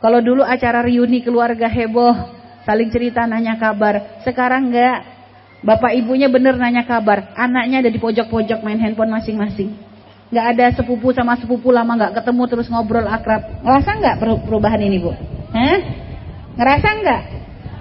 [0.00, 2.16] Kalau dulu acara reuni keluarga heboh,
[2.64, 4.20] saling cerita nanya kabar.
[4.24, 5.20] Sekarang nggak.
[5.60, 9.90] Bapak ibunya bener nanya kabar, anaknya ada di pojok-pojok main handphone masing-masing
[10.30, 13.42] nggak ada sepupu sama sepupu lama nggak ketemu terus ngobrol akrab.
[13.66, 15.10] Ngerasa nggak perubahan ini bu?
[15.50, 15.78] Hah?
[16.54, 17.22] Ngerasa nggak?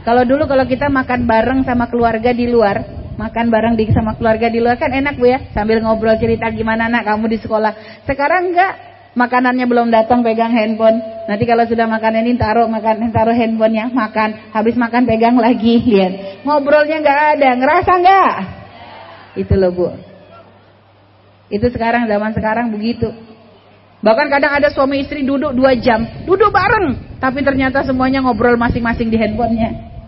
[0.01, 2.82] Kalau dulu kalau kita makan bareng sama keluarga di luar,
[3.22, 6.89] makan bareng di sama keluarga di luar kan enak bu ya, sambil ngobrol cerita gimana
[6.89, 8.01] nak kamu di sekolah.
[8.09, 8.74] Sekarang nggak,
[9.20, 11.03] makanannya belum datang pegang handphone.
[11.28, 16.47] Nanti kalau sudah makan ini taruh makan taruh handphonenya makan, habis makan pegang lagi lihat.
[16.47, 18.32] Ngobrolnya nggak ada, ngerasa nggak?
[19.43, 19.88] Itu loh bu.
[21.51, 23.11] Itu sekarang zaman sekarang begitu.
[23.99, 29.11] Bahkan kadang ada suami istri duduk dua jam, duduk bareng, tapi ternyata semuanya ngobrol masing-masing
[29.11, 29.99] di handphonenya.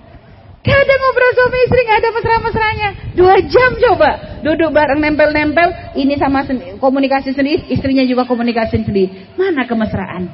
[0.62, 2.90] Gak ada ngobrol suami istri, gak ada mesra-mesranya.
[3.18, 6.46] Dua jam coba, duduk bareng nempel-nempel, ini sama
[6.78, 9.34] komunikasi sendiri, istrinya juga komunikasi sendiri.
[9.42, 10.30] Mana kemesraan?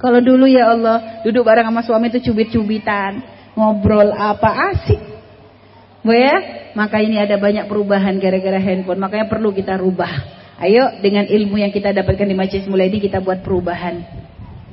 [0.00, 3.20] Kalau dulu ya Allah, duduk bareng sama suami itu cubit-cubitan,
[3.52, 5.00] ngobrol apa asik.
[6.00, 6.36] Bu ya,
[6.76, 9.00] maka ini ada banyak perubahan gara-gara handphone.
[9.00, 10.12] Makanya perlu kita rubah.
[10.56, 14.00] Ayo dengan ilmu yang kita dapatkan di Majlis mulai ini kita buat perubahan.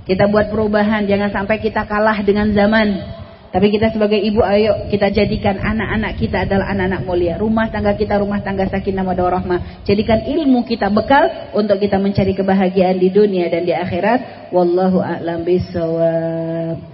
[0.03, 2.87] Kita buat perubahan, jangan sampai kita kalah dengan zaman.
[3.53, 7.37] Tapi kita sebagai ibu ayo kita jadikan anak-anak kita adalah anak-anak mulia.
[7.37, 9.85] Rumah tangga kita rumah tangga sakinah mawaddah rahmah.
[9.85, 14.49] Jadikan ilmu kita bekal untuk kita mencari kebahagiaan di dunia dan di akhirat.
[14.49, 16.89] Wallahu a'lam bishawab.